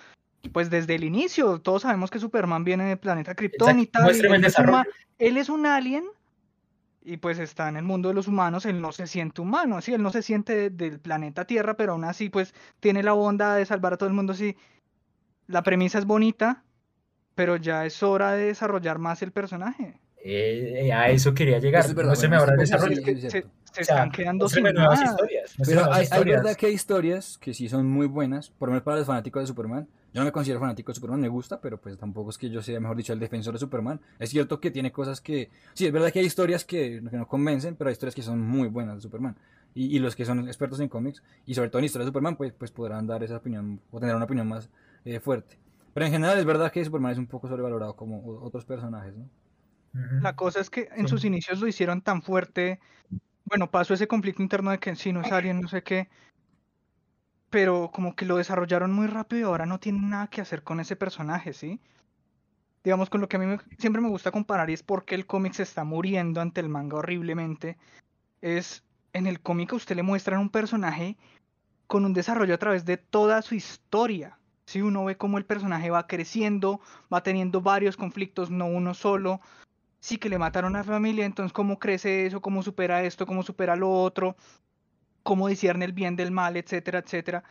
[0.52, 4.44] pues desde el inicio, todos sabemos que Superman viene del planeta Krypton y tal, él,
[4.44, 4.56] es
[5.18, 6.04] él es un alien
[7.04, 9.92] y pues está en el mundo de los humanos, él no se siente humano, sí,
[9.94, 13.56] él no se siente de- del planeta Tierra, pero aún así pues tiene la bondad
[13.56, 14.56] de salvar a todo el mundo, sí.
[15.46, 16.64] La premisa es bonita,
[17.34, 19.98] pero ya es hora de desarrollar más el personaje.
[20.24, 21.80] Eh, eh, a eso quería llegar.
[21.80, 23.50] Eso es verdad, no se me sí, sí, es Se, cierto.
[23.72, 25.04] Se O sea, están quedando sin nuevas nada.
[25.10, 25.54] historias.
[25.64, 28.84] Pero nuevas hay, verdad que hay historias que sí son muy buenas, por lo menos
[28.84, 29.88] para los fanáticos de Superman.
[30.14, 32.60] Yo no me considero fanático de Superman, me gusta, pero pues tampoco es que yo
[32.62, 33.98] sea, mejor dicho, el defensor de Superman.
[34.18, 35.50] Es cierto que tiene cosas que...
[35.72, 38.38] Sí, es verdad que hay historias que, que no convencen, pero hay historias que son
[38.40, 39.36] muy buenas de Superman.
[39.74, 42.36] Y, y los que son expertos en cómics, y sobre todo en historias de Superman,
[42.36, 44.68] pues, pues podrán dar esa opinión, o tener una opinión más
[45.06, 45.58] eh, fuerte.
[45.94, 49.28] Pero en general es verdad que Superman es un poco sobrevalorado como otros personajes, ¿no?
[50.22, 51.10] La cosa es que en Sí.
[51.10, 52.80] sus inicios lo hicieron tan fuerte.
[53.45, 56.09] Bueno, pasó ese conflicto interno de que sí no es alien, no sé qué.
[57.51, 60.80] Pero como que lo desarrollaron muy rápido y ahora no tienen nada que hacer con
[60.80, 61.80] ese personaje, ¿sí?
[62.84, 65.26] Digamos, con lo que a mí me- siempre me gusta comparar y es porque el
[65.26, 67.78] cómic se está muriendo ante el manga horriblemente.
[68.43, 68.84] Es
[69.14, 71.16] en el cómic a usted le muestran un personaje
[71.88, 74.38] con un desarrollo a través de toda su historia.
[74.66, 76.80] Si uno ve cómo el personaje va creciendo,
[77.12, 79.40] va teniendo varios conflictos, no uno solo
[80.03, 83.44] sí que le mataron a la familia, entonces cómo crece eso, cómo supera esto, cómo
[83.44, 84.36] supera lo otro,
[85.22, 87.44] cómo discierne el bien del mal, etcétera, etcétera.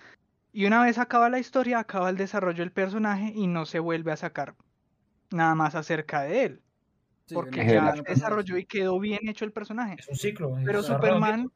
[0.51, 4.11] Y una vez acaba la historia, acaba el desarrollo del personaje y no se vuelve
[4.11, 4.53] a sacar
[5.31, 6.61] nada más acerca de él,
[7.25, 9.95] Sí, porque ya desarrolló y quedó bien hecho el personaje.
[9.97, 10.57] Es un ciclo.
[10.57, 11.53] es Pero Superman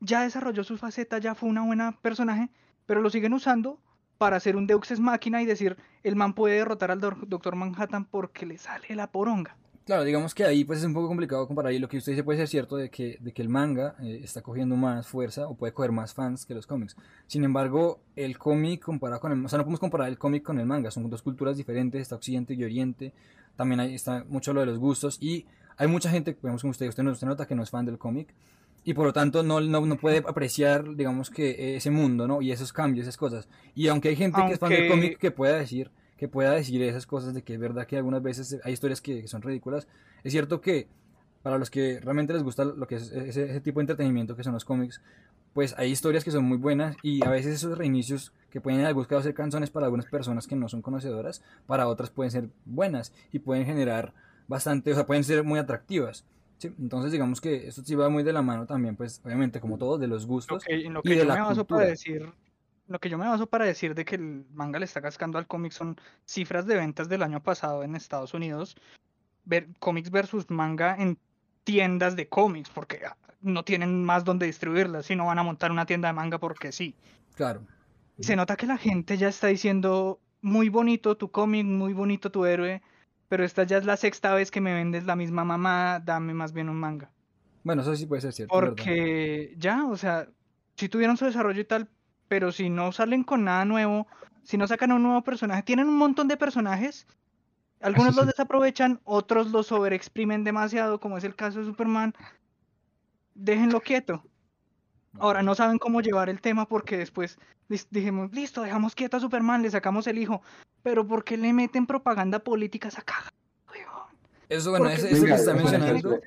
[0.00, 2.48] ya desarrolló su faceta, ya fue una buena personaje,
[2.86, 3.78] pero lo siguen usando
[4.16, 8.06] para hacer un Deux Ex Máquina y decir, el man puede derrotar al Doctor Manhattan
[8.06, 9.58] porque le sale la poronga.
[9.86, 12.24] Claro, digamos que ahí pues es un poco complicado comparar y lo que usted dice
[12.24, 15.54] puede ser cierto de que, de que el manga eh, está cogiendo más fuerza o
[15.54, 16.96] puede coger más fans que los cómics.
[17.28, 19.44] Sin embargo, el cómic comparado con el...
[19.44, 22.16] O sea, no podemos comparar el cómic con el manga, son dos culturas diferentes, está
[22.16, 23.12] Occidente y Oriente,
[23.54, 26.88] también ahí está mucho lo de los gustos y hay mucha gente, vemos como usted,
[26.88, 28.34] usted, no- usted nota que no es fan del cómic
[28.84, 32.42] y por lo tanto no, no, no puede apreciar, digamos que eh, ese mundo, ¿no?
[32.42, 33.48] Y esos cambios, esas cosas.
[33.76, 36.82] Y aunque hay gente que es fan del cómic que pueda decir que pueda decir
[36.82, 39.86] esas cosas de que es verdad que algunas veces hay historias que, que son ridículas.
[40.24, 40.88] Es cierto que
[41.42, 44.42] para los que realmente les gusta lo que es ese, ese tipo de entretenimiento que
[44.42, 45.00] son los cómics,
[45.52, 48.86] pues hay historias que son muy buenas y a veces esos reinicios que pueden en
[48.86, 52.48] algunos casos ser canciones para algunas personas que no son conocedoras, para otras pueden ser
[52.64, 54.12] buenas y pueden generar
[54.48, 56.26] bastante, o sea, pueden ser muy atractivas.
[56.58, 56.72] ¿sí?
[56.78, 59.98] Entonces digamos que esto sí va muy de la mano también, pues obviamente como todo,
[59.98, 60.64] de los Lo gustos.
[60.64, 61.66] que, en lo y que de yo la me baso cultura.
[61.66, 62.34] para decir,
[62.88, 65.46] lo que yo me baso para decir de que el manga le está cascando al
[65.46, 68.76] cómic son cifras de ventas del año pasado en Estados Unidos,
[69.44, 71.18] ver cómics versus manga en
[71.64, 75.72] tiendas de cómics, porque ah, no tienen más donde distribuirlas, si no van a montar
[75.72, 76.94] una tienda de manga porque sí.
[77.34, 77.62] Claro.
[78.20, 82.46] Se nota que la gente ya está diciendo muy bonito tu cómic, muy bonito tu
[82.46, 82.82] héroe,
[83.28, 86.52] pero esta ya es la sexta vez que me vendes la misma mamá, dame más
[86.52, 87.10] bien un manga.
[87.64, 88.54] Bueno, eso sí puede ser cierto.
[88.54, 90.28] Porque ya, o sea,
[90.76, 91.88] si tuvieron su desarrollo y tal,
[92.28, 94.06] pero si no salen con nada nuevo,
[94.42, 97.06] si no sacan a un nuevo personaje, tienen un montón de personajes.
[97.80, 102.14] Algunos los desaprovechan, otros los overexprimen demasiado, como es el caso de Superman.
[103.34, 104.22] Déjenlo quieto.
[105.18, 107.38] Ahora no saben cómo llevar el tema porque después
[107.90, 110.42] dijimos, listo, dejamos quieto a Superman, le sacamos el hijo.
[110.82, 113.32] Pero ¿por qué le meten propaganda política a esa caja?
[113.68, 114.06] weón?
[114.48, 116.20] Eso, bueno, eso, eso que está mencionando.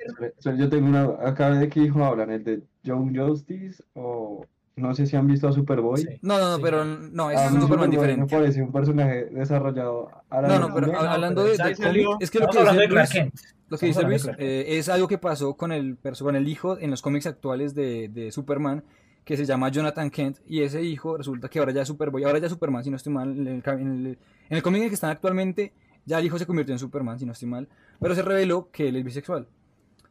[0.57, 1.03] Yo tengo una.
[1.27, 4.45] Acá de qué hijo hablan, el de Young Justice o.
[4.79, 6.01] No sé si han visto a Superboy.
[6.01, 6.07] Sí.
[6.21, 6.61] No, no, no, Sí.
[6.63, 8.35] pero no, es un Superman Superboy me diferente.
[8.35, 12.17] parece un personaje desarrollado a la No, no, pero hab- hablando pero de, de cómics,
[12.21, 13.33] es que lo que dice Luis, Kent.
[13.69, 16.89] lo que dice Luis eh, es algo que pasó con el, con el hijo en
[16.91, 18.83] los cómics actuales de, de Superman,
[19.25, 22.39] que se llama Jonathan Kent, y ese hijo resulta que ahora ya es Superboy, ahora
[22.39, 24.07] ya es Superman, si no estoy mal, en el, en el,
[24.49, 25.71] en el cómic en el que están actualmente,
[26.05, 27.67] ya el hijo se convirtió en Superman, si no estoy mal,
[27.99, 29.47] pero se reveló que él es bisexual.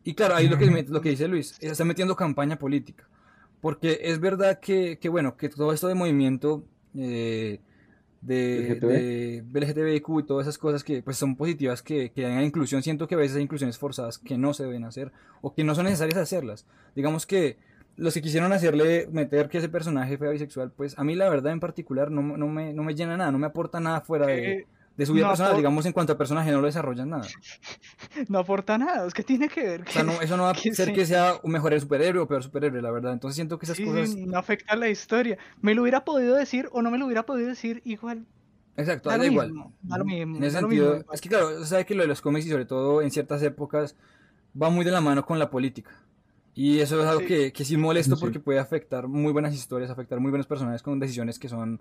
[0.04, 3.08] Y claro, ahí lo que, lo que dice Luis, está metiendo campaña política.
[3.61, 6.64] Porque es verdad que, que, bueno, que todo esto de movimiento
[6.96, 7.61] eh,
[8.20, 8.86] de, LGTB.
[8.86, 13.06] de, LGTBIQ y todas esas cosas que pues son positivas que, que hagan inclusión, siento
[13.09, 15.84] que a veces hay inclusiones forzadas que no se deben hacer o que no son
[15.84, 16.66] necesarias hacerlas.
[16.94, 17.56] Digamos que
[17.96, 21.52] los que quisieron hacerle meter que ese personaje fuera bisexual, pues a mí la verdad
[21.52, 24.52] en particular no, no, me, no me llena nada, no me aporta nada fuera de,
[24.52, 24.66] Eh,
[24.99, 27.26] de su vida no personal, digamos en cuanto a personaje no lo desarrollan nada.
[28.28, 29.82] no aporta nada, es que tiene que ver.
[29.88, 30.92] O sea, no, eso no va a que ser sí.
[30.92, 33.12] que sea un mejor superhéroe o peor superhéroe, la verdad.
[33.14, 34.11] Entonces siento que esas Sí, cosas...
[34.11, 35.38] sí, no afecta la historia.
[35.62, 38.26] Me lo hubiera podido decir o no me lo hubiera podido decir igual.
[38.76, 39.49] Exacto, Da da lo igual.
[39.53, 41.12] mismo, da lo mismo, En ese da lo sentido, mismo.
[41.12, 43.42] es que claro, se sabe que lo de los cómics y sobre todo en ciertas
[43.42, 43.96] épocas
[44.61, 45.90] va muy de la mano con la política.
[46.55, 47.26] Y eso es algo Sí.
[47.26, 48.20] que, que sí molesto Sí.
[48.20, 51.80] porque puede afectar muy buenas historias, afectar muy buenos personajes con decisiones que son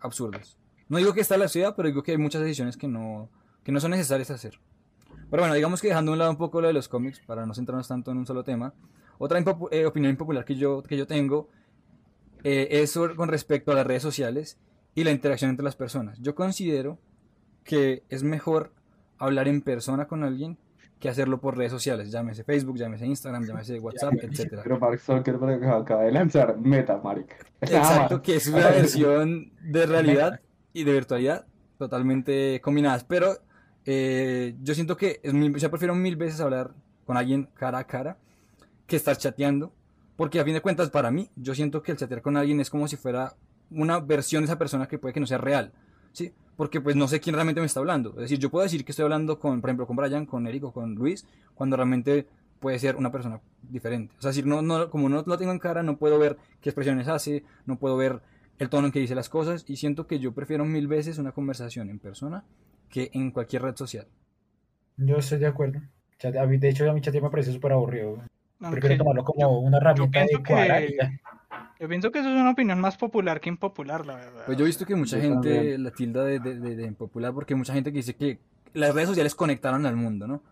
[0.00, 0.56] absurdas.
[0.88, 3.28] No digo que está la ciudad, pero digo que hay muchas decisiones que no,
[3.62, 4.58] que no son necesarias hacer.
[5.30, 7.44] Pero bueno, digamos que dejando a un lado un poco lo de los cómics, para
[7.44, 8.72] no centrarnos tanto en un solo tema,
[9.18, 11.48] otra impopu- eh, opinión impopular que yo, que yo tengo
[12.44, 14.58] eh, es sobre- con respecto a las redes sociales
[14.94, 16.18] y la interacción entre las personas.
[16.20, 16.98] Yo considero
[17.64, 18.72] que es mejor
[19.18, 20.56] hablar en persona con alguien
[21.00, 24.62] que hacerlo por redes sociales, llámese Facebook, llámese Instagram, llámese WhatsApp, etcétera.
[24.62, 27.36] Pero Mark Zuckerberg acaba de lanzar Meta, marica.
[27.60, 30.40] Exacto, que es una versión de realidad
[30.72, 31.46] y de virtualidad
[31.78, 33.04] totalmente combinadas.
[33.04, 33.38] Pero
[33.84, 37.84] eh, yo siento que es mil- yo prefiero mil veces hablar con alguien cara a
[37.84, 38.18] cara
[38.86, 39.72] que estar chateando.
[40.16, 42.70] Porque a fin de cuentas, para mí, yo siento que el chatear con alguien es
[42.70, 43.36] como si fuera
[43.70, 45.72] una versión de esa persona que puede que no sea real.
[46.12, 46.32] ¿Sí?
[46.56, 48.10] Porque pues no sé quién realmente me está hablando.
[48.10, 50.64] Es decir, yo puedo decir que estoy hablando con, por ejemplo, con Brian, con Eric
[50.64, 52.26] o con Luis, cuando realmente
[52.58, 54.12] puede ser una persona diferente.
[54.18, 56.70] O sea, si no, no, como no lo tengo en cara, no puedo ver qué
[56.70, 58.20] expresiones hace, no puedo ver
[58.58, 61.32] el tono en que dice las cosas y siento que yo prefiero mil veces una
[61.32, 62.44] conversación en persona
[62.90, 64.06] que en cualquier red social.
[64.96, 65.80] Yo estoy de acuerdo.
[66.48, 68.20] Mí- De hecho, a mi chat me parece súper aburrido.
[68.60, 71.18] Aunque Prefiero tomarlo como una herramienta de que-
[71.78, 74.42] yo pienso que eso es una opinión más popular que impopular, la verdad.
[74.46, 75.84] Pues yo he visto que mucha Yo gente también.
[75.84, 78.40] la tilda de, de, de- de impopular porque mucha gente que dice que
[78.74, 80.42] las redes sociales conectaron al mundo, ¿no?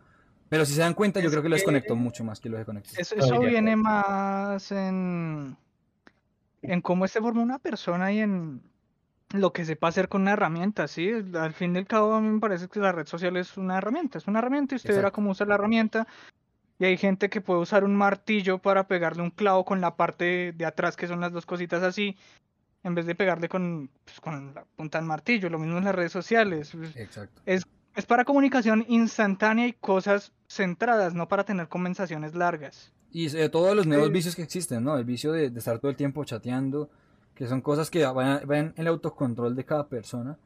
[0.49, 2.49] Pero si se dan cuenta, yo Es creo que los que- conectó mucho más que
[2.49, 2.91] los desconectó.
[2.97, 5.57] Eso, eso viene más en,
[6.69, 8.63] en cómo se forma una persona y en
[9.33, 11.11] lo que sepa hacer con una herramienta, ¿sí?
[11.35, 13.79] Al fin y al cabo, a mí me parece que la red social es una
[13.79, 15.15] herramienta, es una herramienta y usted verá Exacto.
[15.17, 16.07] cómo usar la herramienta.
[16.79, 20.53] Y hay gente que puede usar un martillo para pegarle un clavo con la parte
[20.53, 22.17] de atrás, que son las dos cositas así,
[22.85, 25.49] en vez de pegarle con, pues, con la punta del martillo.
[25.49, 26.73] Lo mismo en las redes sociales.
[26.73, 27.41] pues, Exacto.
[27.47, 32.93] Es para comunicación instantánea y cosas centradas, no para tener conversaciones largas.
[33.17, 34.13] Y sobre todo los nuevos Sí.
[34.13, 34.99] vicios que existen, ¿no?
[34.99, 36.91] El vicio de, de estar todo el tiempo chateando,
[37.35, 40.37] que son cosas que van, van en el autocontrol de cada persona.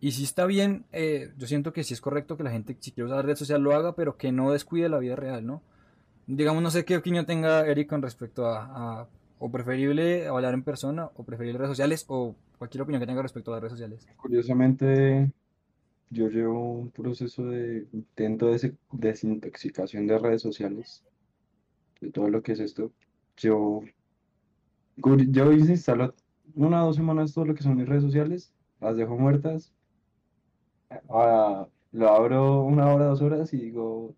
[0.00, 2.92] Y si está bien, eh, yo siento que sí es correcto que la gente, si
[2.92, 5.62] quiere usar la red social, lo haga, pero que no descuide la vida real, ¿no?
[6.26, 9.06] Digamos, no sé qué opinión tenga Eric con respecto a, a-
[9.38, 13.50] o preferible hablar en persona, o preferible redes sociales, o cualquier opinión que tenga respecto
[13.50, 14.06] a las redes sociales.
[14.18, 15.30] Curiosamente,
[16.10, 21.02] yo llevo un proceso de intento de desintoxicación de redes sociales,
[22.00, 22.92] de todo lo que es esto.
[23.36, 23.80] Yo,
[24.96, 26.14] yo instalo
[26.54, 29.72] una o dos semanas todo lo que son mis redes sociales, las dejo muertas,
[31.10, 34.14] ah, lo abro una hora, dos horas y digo,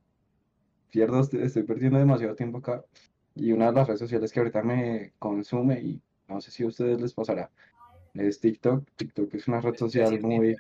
[0.90, 2.84] pierdo, est- estoy perdiendo demasiado tiempo acá.
[3.34, 6.66] Y una de las redes sociales que ahorita me consume, y no sé si a
[6.66, 7.50] ustedes les pasará,
[8.14, 8.88] es TikTok.
[8.96, 10.56] TikTok es una red social muy...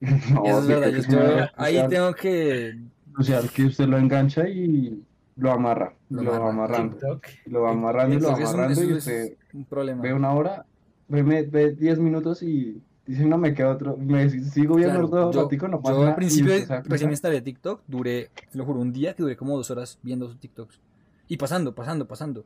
[0.34, 2.74] No, es verdad, yo- red ahí social- tengo que...
[3.16, 5.04] social que usted lo engancha y
[5.36, 6.50] lo amarra, Lo lo va amarra.
[6.78, 7.26] amarrando, TikTok.
[7.46, 10.02] lo amarrando y lo amarrando y usted es un problema.
[10.02, 10.66] ve una hora,
[11.08, 15.28] ve, me- ve 10 minutos y dice, no, me queda otro, me sigo viendo Claro,
[15.28, 18.30] otro yo, ratico, no pasa yo nada", al y principio recién cuenta, instalé TikTok, duré,
[18.50, 20.80] te lo juro, un día que duré como dos horas viendo sus TikToks.
[21.28, 22.44] Y pasando, pasando, pasando.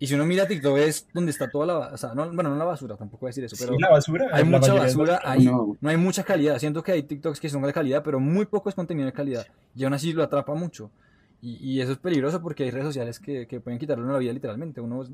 [0.00, 2.56] Y si uno mira TikTok es donde está toda la, o sea, no, bueno, no
[2.56, 4.28] la basura, tampoco voy a decir eso, Sí, pero la basura.
[4.32, 5.76] hay la mucha basura ahí, No.
[5.80, 6.56] no hay mucha calidad.
[6.60, 9.44] Siento que hay TikToks que son de calidad, pero muy poco es contenido de calidad.
[9.74, 10.92] Y aún así lo atrapa mucho.
[11.40, 14.18] Y, y eso es peligroso porque hay redes sociales que, que pueden quitarle uno la
[14.18, 14.80] vida literalmente.
[14.80, 15.04] Uno,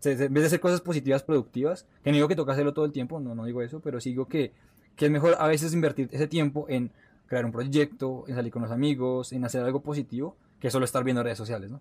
[0.00, 2.72] se- se- en vez de hacer cosas positivas, productivas, que no digo que toca hacerlo
[2.74, 4.52] todo el tiempo, no, no digo eso, pero sí digo que,
[4.96, 6.90] que es mejor a veces invertir ese tiempo en
[7.26, 11.02] crear un proyecto, en salir con los amigos, en hacer algo positivo, que solo estar
[11.04, 11.80] viendo redes sociales, ¿no?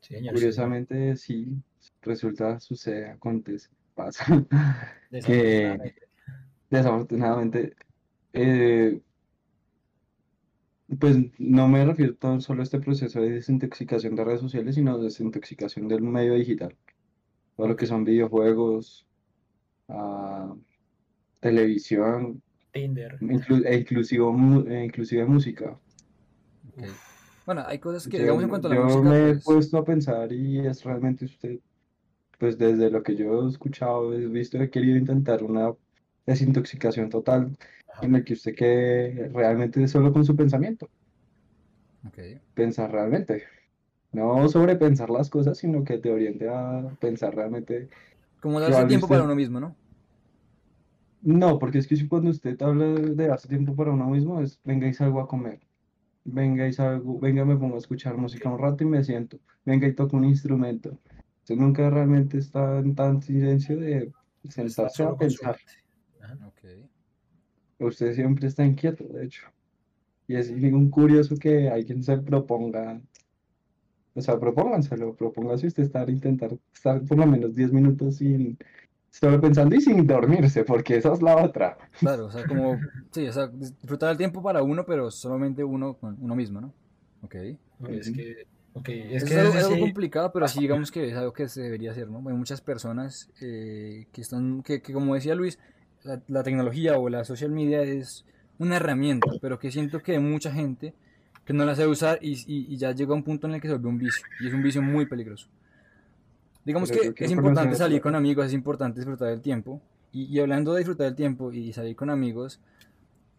[0.00, 0.74] Sí, señor, sí, señor.
[0.74, 1.46] Curiosamente, sí,
[2.02, 4.24] resulta, sucede, acontece, pasa,
[5.22, 6.08] que Desafortunadamente.
[6.70, 7.74] desafortunadamente,
[8.32, 9.00] eh,
[11.00, 14.98] pues no me refiero tan solo a este proceso de desintoxicación de redes sociales, sino
[14.98, 16.76] desintoxicación del medio digital.
[17.56, 19.06] Todo lo que son videojuegos,
[19.88, 20.56] ah,
[21.40, 23.18] televisión, Tinder.
[23.20, 25.80] inclu- e inclusive, mu- e inclusive música.
[27.44, 29.44] Bueno, hay cosas que, Yo, digamos, en cuanto a la yo música, me he pues,
[29.44, 31.60] puesto a pensar y es realmente usted,
[32.38, 35.74] pues desde lo que yo he escuchado, he visto, he querido intentar una
[36.26, 37.56] desintoxicación total.
[38.02, 40.88] En el que usted quede realmente solo con su pensamiento,
[42.06, 42.18] ok.
[42.54, 43.44] pensar realmente,
[44.12, 47.88] no sobrepensar las cosas, sino que te oriente a pensar realmente.
[48.40, 49.76] Como darse tiempo para uno mismo, ¿no?
[51.22, 54.60] No, porque es que si cuando usted habla de darse tiempo para uno mismo, es
[54.64, 55.60] venga y salgo a comer,
[56.24, 59.88] venga y salgo, venga me pongo a escuchar música un rato y me siento, venga
[59.88, 60.98] y toco un instrumento.
[61.40, 64.12] Usted nunca realmente está en tan silencio de
[64.48, 65.56] sentarse a pensar.
[66.20, 66.52] Ajá.
[67.78, 69.46] Usted siempre está inquieto, de hecho.
[70.28, 73.02] Y es un curioso que alguien se proponga,
[74.14, 78.58] o sea, propónganselo, propóngase usted estar, intentar estar por lo menos 10 minutos sin,
[79.10, 81.78] solo pensando y sin dormirse, porque esa es la otra.
[81.98, 82.80] Claro, o sea, como,
[83.12, 86.74] sí, o sea, disfrutar el tiempo para uno, pero solamente uno con uno mismo, ¿no?
[87.22, 87.34] Ok.
[87.88, 91.08] Es que, ok, Es, es que algo, desde algo ese- complicado, pero sí digamos que
[91.08, 92.18] es algo que se debería hacer, ¿no?
[92.28, 95.58] Hay muchas personas eh, que están, que, que como decía Luis,
[96.06, 98.24] la, la tecnología o la social media es
[98.58, 100.94] una herramienta, pero que siento que hay mucha gente
[101.44, 103.60] que no la sabe usar y, y- y ya llega a un punto en el
[103.60, 105.48] que se vuelve un vicio, y es un vicio muy peligroso.
[106.64, 109.80] Digamos Pero que es importante salir con amigos, es importante disfrutar del tiempo,
[110.12, 112.60] y, y hablando de disfrutar del tiempo y salir con amigos,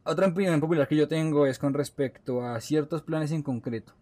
[0.05, 3.93] otra opinión popular que yo tengo es con respecto a ciertos planes en concreto.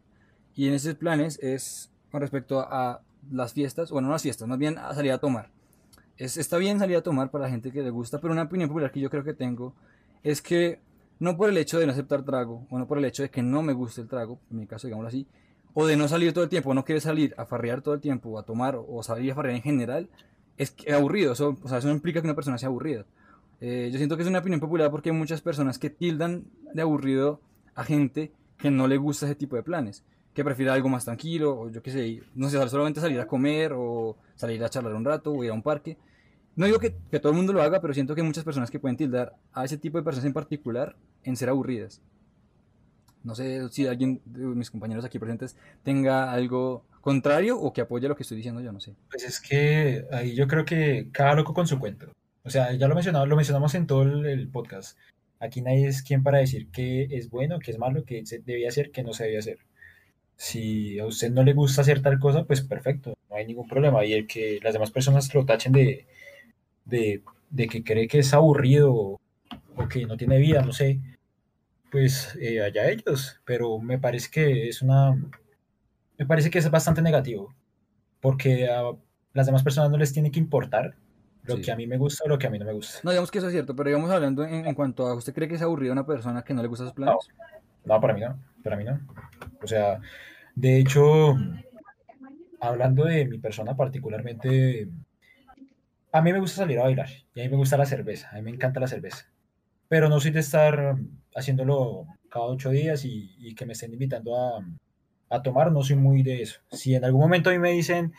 [0.55, 3.01] Y en esos planes es con respecto a
[3.31, 5.49] las fiestas, bueno, no las fiestas, más bien a salir a tomar.
[6.17, 8.69] Es, está bien salir a tomar para la gente que le gusta, pero una opinión
[8.69, 9.73] popular que yo creo que tengo
[10.23, 10.79] es que
[11.19, 13.41] no por el hecho de no aceptar trago, o no por el hecho de que
[13.41, 15.27] no me guste el trago, en mi caso digámoslo así,
[15.73, 18.01] o de no salir todo el tiempo, o no querer salir a farrear todo el
[18.01, 20.09] tiempo, o a tomar, o salir a farrear en general,
[20.57, 23.05] es que- aburrido, eso, o sea, eso no implica que una persona sea aburrida.
[23.59, 26.81] Eh, yo siento que es una opinión popular porque hay muchas personas que tildan de
[26.81, 27.41] aburrido
[27.73, 30.03] a gente que no le gusta ese tipo de planes,
[30.35, 33.71] que prefiere algo más tranquilo, o yo qué sé, no sé, solamente salir a comer,
[33.73, 35.97] o salir a charlar un rato, o ir a un parque.
[36.57, 38.69] No digo que, que todo el mundo lo haga, pero siento que hay muchas personas
[38.69, 42.01] que pueden tildar a ese tipo de personas en particular en ser aburridas.
[43.23, 48.07] No sé si alguien de mis compañeros aquí presentes tenga algo contrario o que apoye
[48.07, 48.93] lo que estoy diciendo yo, no sé.
[49.09, 52.07] Pues es que ahí yo creo que cada loco con su cuento.
[52.43, 54.97] O sea, ya lo mencionamos, lo mencionamos en todo el, el podcast.
[55.39, 58.67] Aquí nadie es quien para decir qué es bueno, qué es malo, qué se debía
[58.67, 59.59] hacer, qué no se debía hacer.
[60.37, 64.03] Si a usted no le gusta hacer tal cosa, pues perfecto, no hay ningún problema.
[64.05, 66.07] Y el que las demás personas lo tachen de,
[66.83, 69.19] de, de que cree que es aburrido o,
[69.89, 70.99] que no tiene vida, no sé,
[71.91, 73.39] pues eh, allá ellos.
[73.45, 75.15] Pero me parece que es una,
[76.17, 77.53] me parece que es bastante negativo,
[78.19, 78.91] porque a
[79.33, 80.95] las demás personas no les tiene que importar
[81.43, 81.61] lo Sí.
[81.61, 82.99] que a mí me gusta o lo que a mí no me gusta.
[83.03, 85.47] No, digamos que eso es cierto, pero digamos hablando en, en cuanto a, ¿usted cree
[85.47, 87.15] que es aburrido una persona que no le gusta sus planes?
[87.85, 88.99] No, para mí no, para mí no.
[89.63, 90.01] O sea,
[90.55, 91.35] de hecho,
[92.59, 94.89] hablando de mi persona particularmente,
[96.11, 98.35] a mí me gusta salir a bailar y a mí me gusta la cerveza, a
[98.35, 99.29] mí me encanta la cerveza,
[99.87, 100.95] pero no soy de estar
[101.35, 104.35] haciéndolo cada ocho días y, que me estén invitando
[105.29, 106.61] a, tomar, no soy muy de eso.
[106.71, 108.13] Si en algún momento a mí me dicen,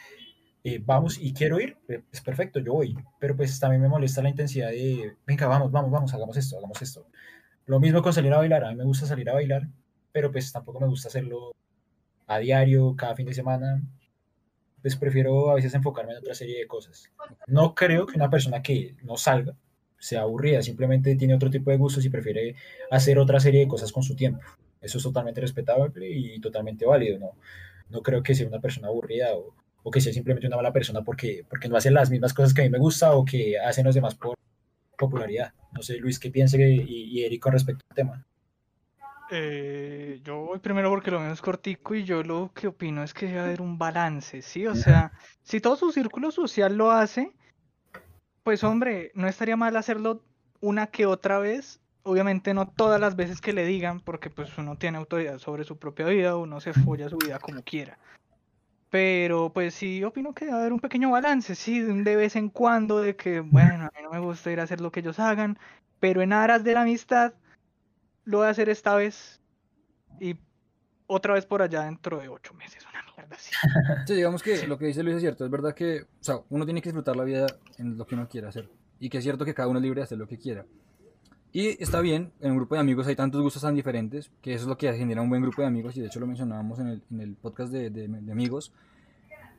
[0.62, 4.22] eh, vamos y quiero ir, eh, es perfecto, yo voy, pero pues también me molesta
[4.22, 7.07] la intensidad de, venga, vamos, vamos, vamos, hagamos esto, hagamos esto.
[7.64, 9.68] Lo mismo con salir a bailar, a mí me gusta salir a bailar,
[10.17, 11.55] pero pues tampoco me gusta hacerlo
[12.27, 13.83] a diario, cada fin de semana.
[14.81, 17.12] Pues prefiero a veces enfocarme en otra serie de cosas.
[17.47, 19.55] No creo que una persona que no salga
[19.99, 22.55] sea aburrida, simplemente tiene otro tipo de gustos y prefiere
[22.91, 24.41] hacer otra serie de cosas con su tiempo.
[24.81, 27.19] Eso es totalmente respetable y totalmente válido.
[27.19, 27.33] No,
[27.91, 31.03] no creo que sea una persona aburrida o, o que sea simplemente una mala persona
[31.03, 33.85] porque, porque no hace las mismas cosas que a mí me gusta o que hacen
[33.85, 34.35] los demás por
[34.97, 35.53] popularidad.
[35.73, 38.27] No sé, Luis, ¿qué piense y, y Eric con respecto al tema?
[39.29, 43.27] Eh, yo voy primero porque lo es cortico y yo lo que opino es que
[43.27, 44.66] debe haber un balance, ¿sí?
[44.66, 45.12] O sea,
[45.43, 47.33] si todo su círculo social lo hace,
[48.45, 50.22] pues hombre, no estaría mal hacerlo
[50.61, 51.81] una que otra vez.
[52.05, 55.77] Obviamente no todas las veces que le digan, porque pues uno tiene autoridad sobre su
[55.77, 57.99] propia vida, uno se folla su vida como quiera.
[58.91, 63.01] Pero pues sí, opino que debe haber un pequeño balance, sí, de vez en cuando,
[63.01, 65.59] de que, bueno, a mí no me gusta ir a hacer lo que ellos hagan,
[65.99, 67.35] pero en aras de la amistad,
[68.27, 69.41] lo voy a hacer esta vez
[70.20, 70.37] y
[71.07, 73.51] otra vez por allá dentro de ocho meses, una mierda así.
[74.07, 76.64] Sí, digamos que lo que dice Luis es cierto, es verdad que, o sea, uno
[76.64, 77.47] tiene que disfrutar la vida
[77.79, 78.68] en lo que uno quiera hacer.
[79.01, 80.64] Y que es cierto que cada uno es libre de hacer lo que quiera.
[81.53, 84.62] Y está bien, en un grupo de amigos hay tantos gustos tan diferentes, que eso
[84.64, 86.89] es lo que genera un buen grupo de amigos, y de hecho lo mencionábamos en
[86.89, 88.72] el, en el podcast de, de- de amigos.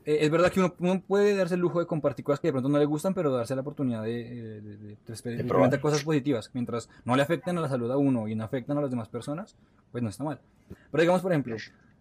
[0.10, 2.53] Eh, es verdad que uno, uno puede darse el lujo de compartir cosas que de
[2.53, 6.01] pronto no le gustan, pero darse la oportunidad de, de- de- de- de experimentar cosas
[6.03, 6.49] positivas.
[6.53, 9.10] Mientras no le afecten a la salud a uno y no afectan a las demás
[9.10, 9.58] personas,
[9.91, 10.39] pues no está mal.
[10.91, 11.58] Pero digamos, por ejemplo,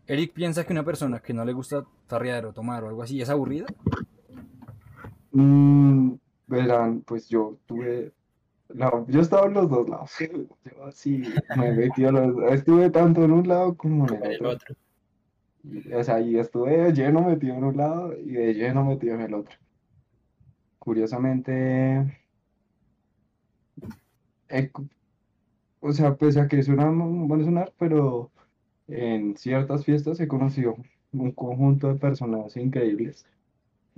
[0.07, 3.21] Eric piensa que una persona que no le gusta farrear o tomar o algo así
[3.21, 3.67] es aburrida.
[5.33, 6.13] Mm,
[6.47, 8.13] verán, pues yo tuve,
[8.69, 10.13] la- yo estaba en los dos lados.
[10.21, 11.23] Yo así
[11.57, 14.77] me metí a los, estuve tanto en un lado como en el otro.
[15.95, 19.23] O sea, y estuve de lleno metido en un lado y de lleno metido en
[19.23, 19.57] el otro.
[20.79, 21.63] Curiosamente,
[25.81, 28.33] o sea, pese a que suena, bueno sonar, pero
[28.89, 30.77] en ciertas fiestas he conocido
[31.13, 33.27] un conjunto de personas increíbles.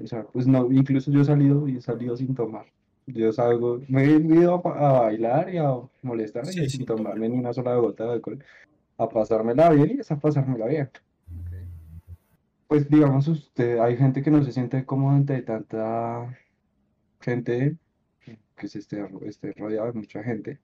[0.02, 2.66] O sea, pues no, incluso yo he salido y he salido sin tomar.
[3.06, 7.20] Yo salgo, me he ido a, a bailar y a molestar y Sí, sin tomar.
[7.20, 8.44] tomarme ni una sola gota de alcohol.
[8.98, 10.90] a pasármela bien y es a pasármela bien.
[12.68, 16.38] Pues digamos, usted, hay gente que no se siente cómoda entre tanta
[17.20, 17.76] gente
[18.56, 20.60] que se esté, esté rodeado de mucha gente.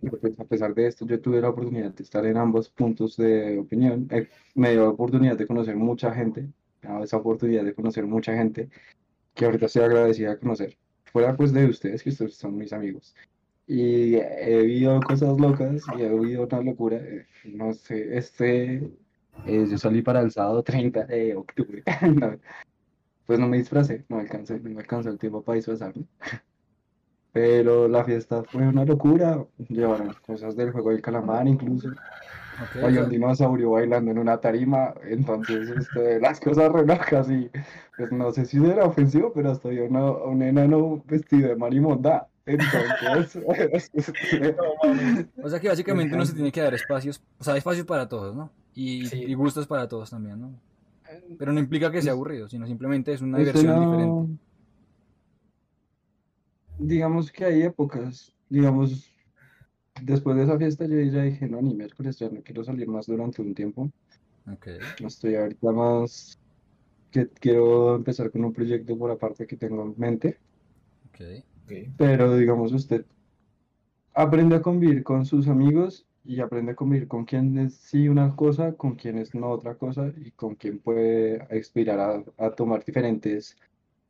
[0.00, 3.58] Pues a pesar de esto, yo tuve la oportunidad de estar en ambos puntos de
[3.58, 4.08] opinión.
[4.10, 6.48] Eh, me dio la oportunidad de conocer mucha gente,
[7.02, 8.70] esa oportunidad de conocer mucha gente
[9.34, 10.78] que ahorita estoy agradecida de conocer.
[11.12, 13.14] Fuera pues de ustedes, que ustedes son mis amigos.
[13.66, 16.96] Y he vivido cosas locas y he vivido una locura.
[16.98, 18.82] eh, No sé, este,
[19.44, 21.82] eh, yo salí para el sábado 30 de octubre.
[22.14, 22.36] No,
[23.26, 26.04] pues no me disfracé, no alcancé, no me alcanzó el tiempo para disfrazarme.
[27.32, 29.44] Pero la fiesta fue una locura.
[29.68, 31.88] Llevaron cosas del juego del calamar incluso.
[31.88, 34.94] Ok, o Había sea, un dinosaurio bailando en una tarima.
[35.04, 37.50] Entonces, este, las cosas re locas y
[37.98, 42.26] pues no sé si era ofensivo, pero hasta había una- un enano vestido de marimonda.
[42.46, 43.36] Entonces,
[44.16, 44.56] este,
[45.42, 48.34] o sea que básicamente uno se tiene que dar espacios, o sea, espacios para todos,
[48.34, 48.50] ¿no?
[48.76, 49.24] Y, Sí.
[49.24, 50.52] y gustos para todos también, ¿no?
[51.38, 54.42] Pero no implica que sea aburrido, sino simplemente es una Este diversión no- diferente.
[56.78, 59.10] Digamos que hay épocas, digamos,
[60.02, 63.06] después de esa fiesta yo ya dije, no, ni miércoles, ya no quiero salir más
[63.06, 63.90] durante un tiempo.
[64.52, 64.66] Ok,
[65.00, 66.38] Estoy ahorita más
[67.10, 70.38] que quiero empezar con un proyecto por aparte que tengo en mente,
[71.08, 71.20] ok.
[71.64, 71.72] Ok.
[71.96, 73.06] pero digamos usted
[74.12, 78.74] aprende a convivir con sus amigos y aprende a convivir con quienes sí una cosa,
[78.74, 83.56] con quienes no otra cosa y con quien puede aspirar a, tomar diferentes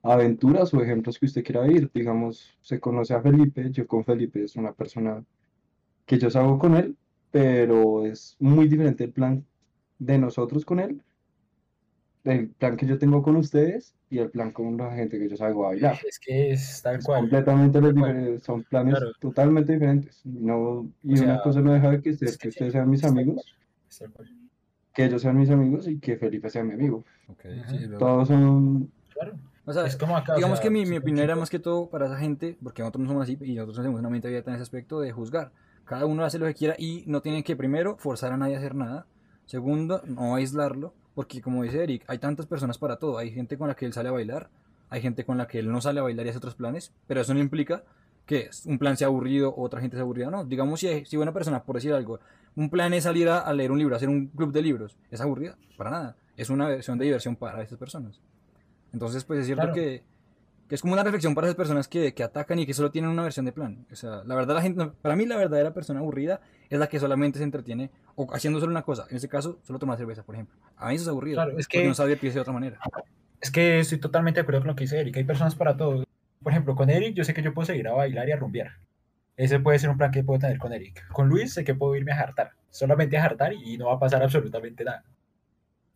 [0.03, 1.91] aventuras o ejemplos que usted quiera vivir.
[1.93, 5.25] Digamos, se conoce a Felipe, yo con Felipe es una persona
[6.07, 6.97] que yo salgo con él,
[7.31, 9.45] pero es muy diferente el plan
[9.99, 11.03] de nosotros con él,
[12.27, 15.37] el plan que yo tengo con ustedes y el plan con la gente que yo
[15.37, 15.99] salgo a bailar.
[16.07, 17.21] Es que es tal Es cual.
[17.21, 19.13] completamente los diferentes, son planes Claro.
[19.21, 20.21] totalmente diferentes.
[20.25, 22.73] No, y O una sea, cosa no deja de que, ser es que que ustedes
[22.73, 23.43] sean mis amigos,
[24.93, 27.05] que ellos sean mis amigos y que Felipe sea mi amigo.
[27.29, 27.79] Ok, Ujú.
[27.79, 27.89] sí.
[27.99, 29.39] Todos son, Claro.
[29.65, 30.35] O sea, Es como acá.
[30.35, 32.83] o digamos sea, que mi, mi opinión era más que todo para esa gente, porque
[32.83, 35.53] nosotros no somos así y nosotros tenemos una mente abierta en ese aspecto de juzgar.
[35.85, 38.59] Cada uno hace lo que quiera y no tienen que primero forzar a nadie a
[38.59, 39.07] hacer nada.
[39.45, 43.17] Segundo, no aislarlo, porque como dice Eric, hay tantas personas para todo.
[43.19, 44.51] Hay gente con la que él sale a bailar,
[44.91, 47.23] hay gente con la que él no sale a bailar y hace otros planes, pero
[47.23, 47.83] eso no implica
[48.27, 50.31] que un plan sea aburrido o otra gente sea aburrida.
[50.31, 52.21] No, digamos si, si una persona, por decir algo,
[52.55, 55.21] un plan es salir a, a leer un libro, hacer un club de libros, ¿es
[55.23, 55.57] aburrida?
[55.79, 56.17] Para nada.
[56.37, 58.21] Es una versión de diversión para esas personas.
[58.93, 59.75] Entonces, pues es cierto Claro.
[59.75, 60.03] que,
[60.69, 63.11] que es como una reflexión para esas personas que, que atacan y que solo tienen
[63.11, 63.87] una versión de plan.
[63.91, 66.41] O sea, la verdad, la gente, para mí la verdadera persona aburrida
[66.71, 69.07] es la que solamente se entretiene o haciendo solo una cosa.
[69.11, 70.57] En este caso, solo tomar cerveza, por ejemplo.
[70.77, 71.37] A mí eso es aburrido.
[71.37, 72.79] Claro, es que- no sabe divertirse de otra manera.
[73.41, 75.17] Es que estoy totalmente de acuerdo con lo que dice Eric.
[75.17, 76.05] Hay personas para todo.
[76.43, 78.73] Por ejemplo, con Eric yo sé que yo puedo seguir a bailar y a rumbear.
[79.37, 81.07] Ese puede ser un plan que puedo tener con Eric.
[81.13, 82.53] Con Luis sé que puedo irme a jartar.
[82.71, 85.05] Solamente a jartar y no va a pasar absolutamente nada.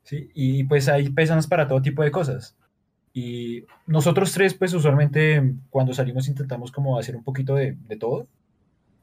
[0.02, 0.30] ¿Sí?
[0.34, 2.56] Y pues hay personas para todo tipo de cosas.
[3.12, 8.26] Y nosotros tres, pues usualmente cuando salimos intentamos como hacer un poquito de, de todo.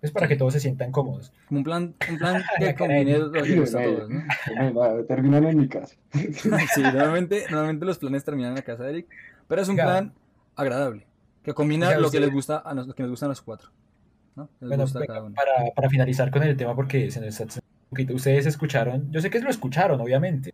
[0.02, 1.34] Es para que todos se sientan cómodos.
[1.50, 4.10] Un plan, un plan La que cara de combine lo que le gusta a todos,
[4.10, 4.24] ¿no?
[4.74, 5.96] Bueno, terminan en mi casa.
[6.76, 9.08] Sí, normalmente, normalmente los planes terminan en la casa de Eric,
[9.48, 9.90] pero es un Claro.
[9.90, 10.14] plan
[10.56, 11.08] agradable,
[11.44, 13.70] que combina lo que les gusta a los, lo que nos gustan a los cuatro.
[14.36, 14.50] ¿no?
[14.60, 15.36] Les Bueno, gusta a venga, cada uno.
[15.36, 19.20] para, para finalizar con el tema, porque se nos está un poquito, ustedes escucharon, yo
[19.20, 20.54] sé que lo escucharon, obviamente,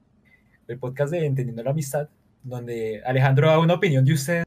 [0.69, 2.07] el podcast de Entendiendo la Amistad,
[2.43, 4.43] donde Alejandro da una opinión de usted,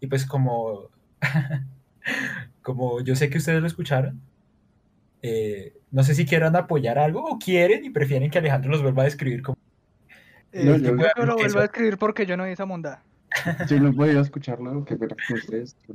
[0.00, 0.88] y pues como,
[2.64, 4.20] como yo sé que ustedes lo escucharon,
[5.22, 9.02] eh, no sé si quieran apoyar algo o quieren y prefieren que Alejandro los vuelva
[9.02, 9.56] a describir como...
[10.52, 10.92] Eh, No, yo
[11.24, 13.02] lo vuelvo a escribir porque yo no vi esa mondada.
[13.68, 15.76] Yo no podía escucharlo, que pena con ustedes.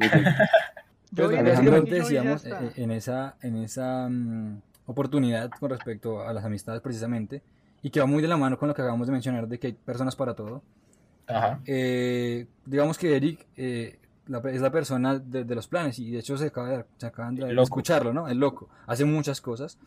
[1.12, 6.44] yo- Pues Alejandro, decíamos eh, en esa, en esa mm, oportunidad con respecto a las
[6.44, 7.42] amistades precisamente,
[7.82, 9.68] y que va muy de la mano con lo que acabamos de mencionar de que
[9.68, 10.62] hay personas para todo.
[11.28, 11.62] Ajá.
[11.66, 13.99] Eh, digamos que Eric eh,
[14.30, 17.06] la- es la persona de, de los planes y de hecho se, acaba de, se
[17.08, 18.28] acaban de escucharlo, ¿no?
[18.30, 18.70] El loco.
[18.88, 19.78] Hace muchas cosas.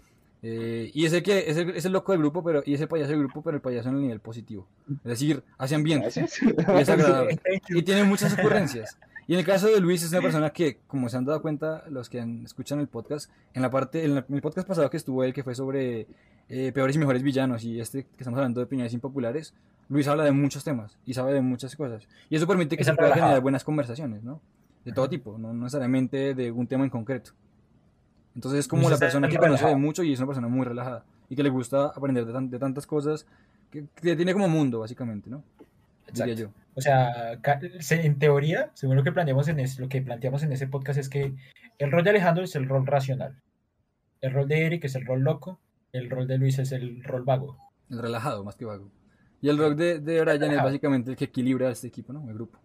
[0.42, 2.86] eh, y es el, que, es, el, es el loco del grupo, pero, y ese
[2.88, 4.66] payaso del grupo, pero el payaso en el nivel positivo.
[4.90, 6.06] Es decir, hace ambiente.
[6.06, 6.42] Gracias.
[6.42, 7.40] Y es agradable.
[7.68, 8.98] Y tiene muchas ocurrencias.
[9.32, 11.84] Y en el caso de Luis es una persona que, como se han dado cuenta
[11.88, 14.90] los que han- escuchan el podcast, en la parte, en, la- en el podcast pasado
[14.90, 16.06] que estuvo él, que fue sobre
[16.50, 19.54] eh, peores y mejores villanos, y este que estamos hablando de opiniones impopulares,
[19.88, 22.06] Luis habla de muchos temas y sabe de muchas cosas.
[22.28, 24.38] Y eso permite que Es se pueda generar buenas conversaciones, ¿no?
[24.84, 27.30] De todo tipo, no no necesariamente de un tema en concreto.
[28.34, 29.56] Entonces es como Luis la persona que relajado.
[29.58, 32.32] conoce de mucho y es una persona muy relajada y que le gusta aprender de,
[32.34, 33.24] tan- de tantas cosas
[33.70, 35.42] que, que tiene como mundo, básicamente, ¿no?
[36.06, 36.52] Diría Exacto.
[36.56, 36.62] yo.
[36.74, 37.38] O sea,
[37.90, 41.08] en teoría, según lo que planteamos en ese, lo que planteamos en ese podcast es
[41.08, 41.34] que
[41.78, 43.40] el rol de Alejandro es el rol racional.
[44.20, 45.60] El rol de Eric es el rol loco
[45.92, 47.58] el rol de Luis es el rol vago.
[47.90, 48.90] El relajado, más que vago.
[49.42, 52.26] Y el rol de, de Brian es básicamente el que equilibra este equipo, ¿no?
[52.28, 52.58] El grupo.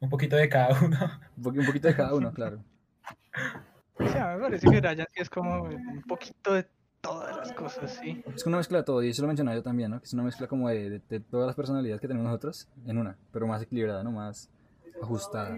[0.00, 0.96] Un poquito de cada uno.
[1.36, 2.64] Un, poqu- un poquito de cada uno, claro.
[3.94, 6.66] O sea, me parece que Brian es como un poquito de
[7.00, 8.22] todas las cosas, sí.
[8.34, 9.98] Es una mezcla de todo, y eso lo mencionaba yo también, ¿no?
[10.00, 12.98] Que es una mezcla como de, de- de todas las personalidades que tenemos nosotros en
[12.98, 14.10] una, pero más equilibrada, ¿no?
[14.12, 14.48] Más
[15.00, 15.56] ajustada.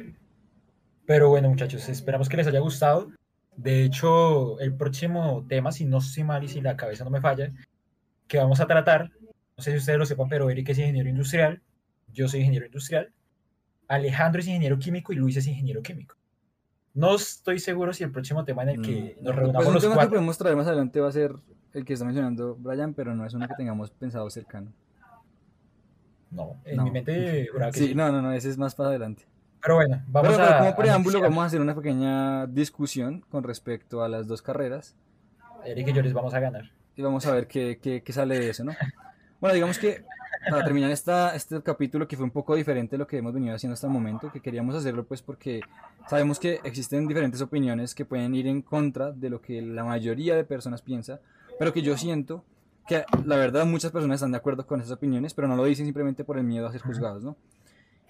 [1.06, 3.10] Pero bueno, muchachos, esperamos que les haya gustado.
[3.56, 7.20] De hecho, el próximo tema, si no estoy mal y si la cabeza no me
[7.20, 7.52] falla,
[8.28, 9.10] que vamos a tratar,
[9.56, 11.60] no sé si ustedes lo sepan, pero Eric es ingeniero industrial,
[12.12, 13.12] yo soy ingeniero industrial,
[13.88, 16.14] Alejandro es ingeniero químico y Luis es ingeniero químico.
[16.94, 19.24] No estoy seguro si el próximo tema en el que Mm.
[19.24, 21.34] nos Pues reunamos un los tema que podemos traer más adelante va a ser
[21.72, 24.72] el que está mencionando Brian, pero no es uno que tengamos pensado cercano.
[26.30, 26.84] No, en No.
[26.84, 27.94] mi mente juraba que Sí, sí.
[27.94, 29.24] no, no, no, ese es más para adelante.
[29.62, 30.58] Pero bueno, vamos Pero, pero a.
[30.58, 34.96] como a preámbulo vamos a hacer una pequeña discusión con respecto a las dos carreras
[35.64, 36.70] Eric y yo les vamos a ganar.
[36.96, 38.72] y vamos a ver qué, qué- qué sale de eso, ¿no?
[39.40, 40.04] Bueno, digamos que
[40.48, 43.54] para terminar esta, este capítulo que fue un poco diferente de lo que hemos venido
[43.54, 45.60] haciendo hasta el momento, que queríamos hacerlo pues porque
[46.08, 50.34] sabemos que existen diferentes opiniones que pueden ir en contra de lo que la mayoría
[50.34, 51.20] de personas piensa,
[51.58, 52.44] pero que yo siento
[52.86, 55.86] que la verdad muchas personas están de acuerdo con esas opiniones, pero no lo dicen
[55.86, 57.36] simplemente por el miedo a ser juzgados, ¿no?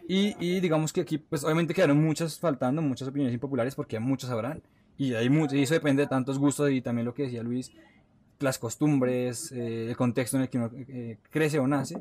[0.09, 4.29] Y, y digamos que aquí, pues obviamente quedaron muchas faltando, muchas opiniones impopulares, porque muchos
[4.29, 4.63] sabrán,
[4.99, 7.73] y hay muchos, y eso depende de tantos gustos y también lo que decía Luis,
[8.41, 11.99] las costumbres, eh, el contexto en el que uno eh, crece o nace.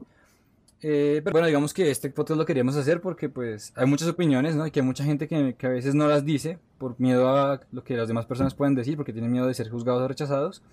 [0.81, 4.55] Eh, pero bueno, digamos que este podcast lo queríamos hacer porque pues hay muchas opiniones,
[4.55, 4.65] ¿no?
[4.65, 7.83] Y que hay mucha gente que, a veces no las dice por miedo a lo
[7.83, 10.63] que las demás personas pueden decir, porque tienen miedo de ser juzgados o rechazados.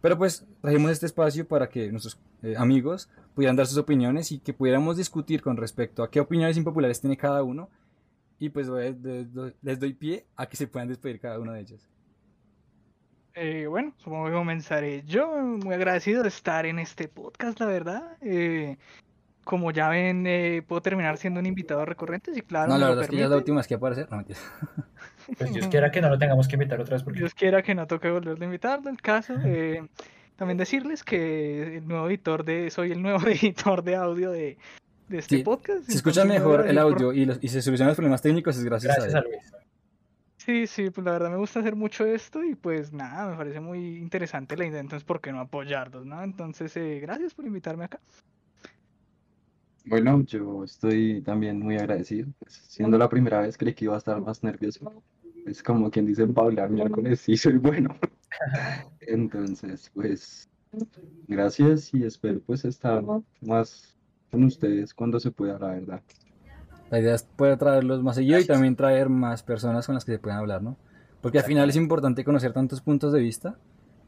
[0.00, 4.40] Pero pues trajimos este espacio para que nuestros eh, amigos pudieran dar sus opiniones y
[4.40, 7.70] que pudiéramos discutir con respecto a qué opiniones impopulares tiene cada uno.
[8.40, 11.88] Y pues les doy pie a que se puedan despedir cada uno de ellos.
[13.34, 15.28] Eh, bueno, supongo que comenzaré yo.
[15.36, 18.16] Muy agradecido de estar en este podcast, la verdad.
[18.20, 18.76] Eh,
[19.44, 23.04] como ya ven, eh, puedo terminar siendo un invitado recurrente, si claro, no, la verdad
[23.04, 24.08] es que ya es la última vez que aparecer.
[24.10, 24.38] No, mentira.
[25.38, 27.76] Pues Dios quiera que no lo tengamos que invitar otra vez porque Dios quiera que
[27.76, 28.90] no toque volverlo a invitarlo.
[28.90, 29.80] El caso, eh,
[30.34, 34.58] también decirles que el nuevo editor de, soy el nuevo editor de audio de,
[35.08, 35.84] de este Sí, podcast.
[35.88, 37.90] Si escuchan entonces me voy a mejor el por- audio y, los- y se solucionan
[37.90, 39.26] los problemas técnicos es gracias, gracias a a él.
[39.30, 39.52] Luis.
[40.38, 43.60] Sí, sí, pues la verdad me gusta hacer mucho esto y pues nada, me parece
[43.60, 46.20] muy interesante la idea, entonces ¿por qué no apoyarlos, no?
[46.20, 48.00] Entonces, eh, gracias por invitarme acá.
[49.84, 52.28] Bueno, yo estoy también muy agradecido.
[52.38, 54.92] pues, siendo la primera vez creí que iba a estar más nervioso.
[55.46, 57.96] Es como quien dice hablar miércoles, sí soy bueno.
[59.00, 60.48] Entonces, pues,
[61.26, 63.02] gracias y espero pues estar
[63.40, 63.96] más
[64.30, 66.02] con ustedes cuando se pueda, la verdad.
[66.90, 70.12] La idea es poder traerlos más seguido y también traer más personas con las que
[70.12, 70.76] se puedan hablar, ¿no?
[71.20, 73.58] Porque al final es importante conocer tantos puntos de vista,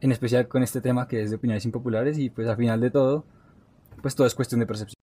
[0.00, 2.90] en especial con este tema que es de opiniones impopulares y pues al final de
[2.90, 3.24] todo,
[4.02, 5.03] pues todo es cuestión de percepción.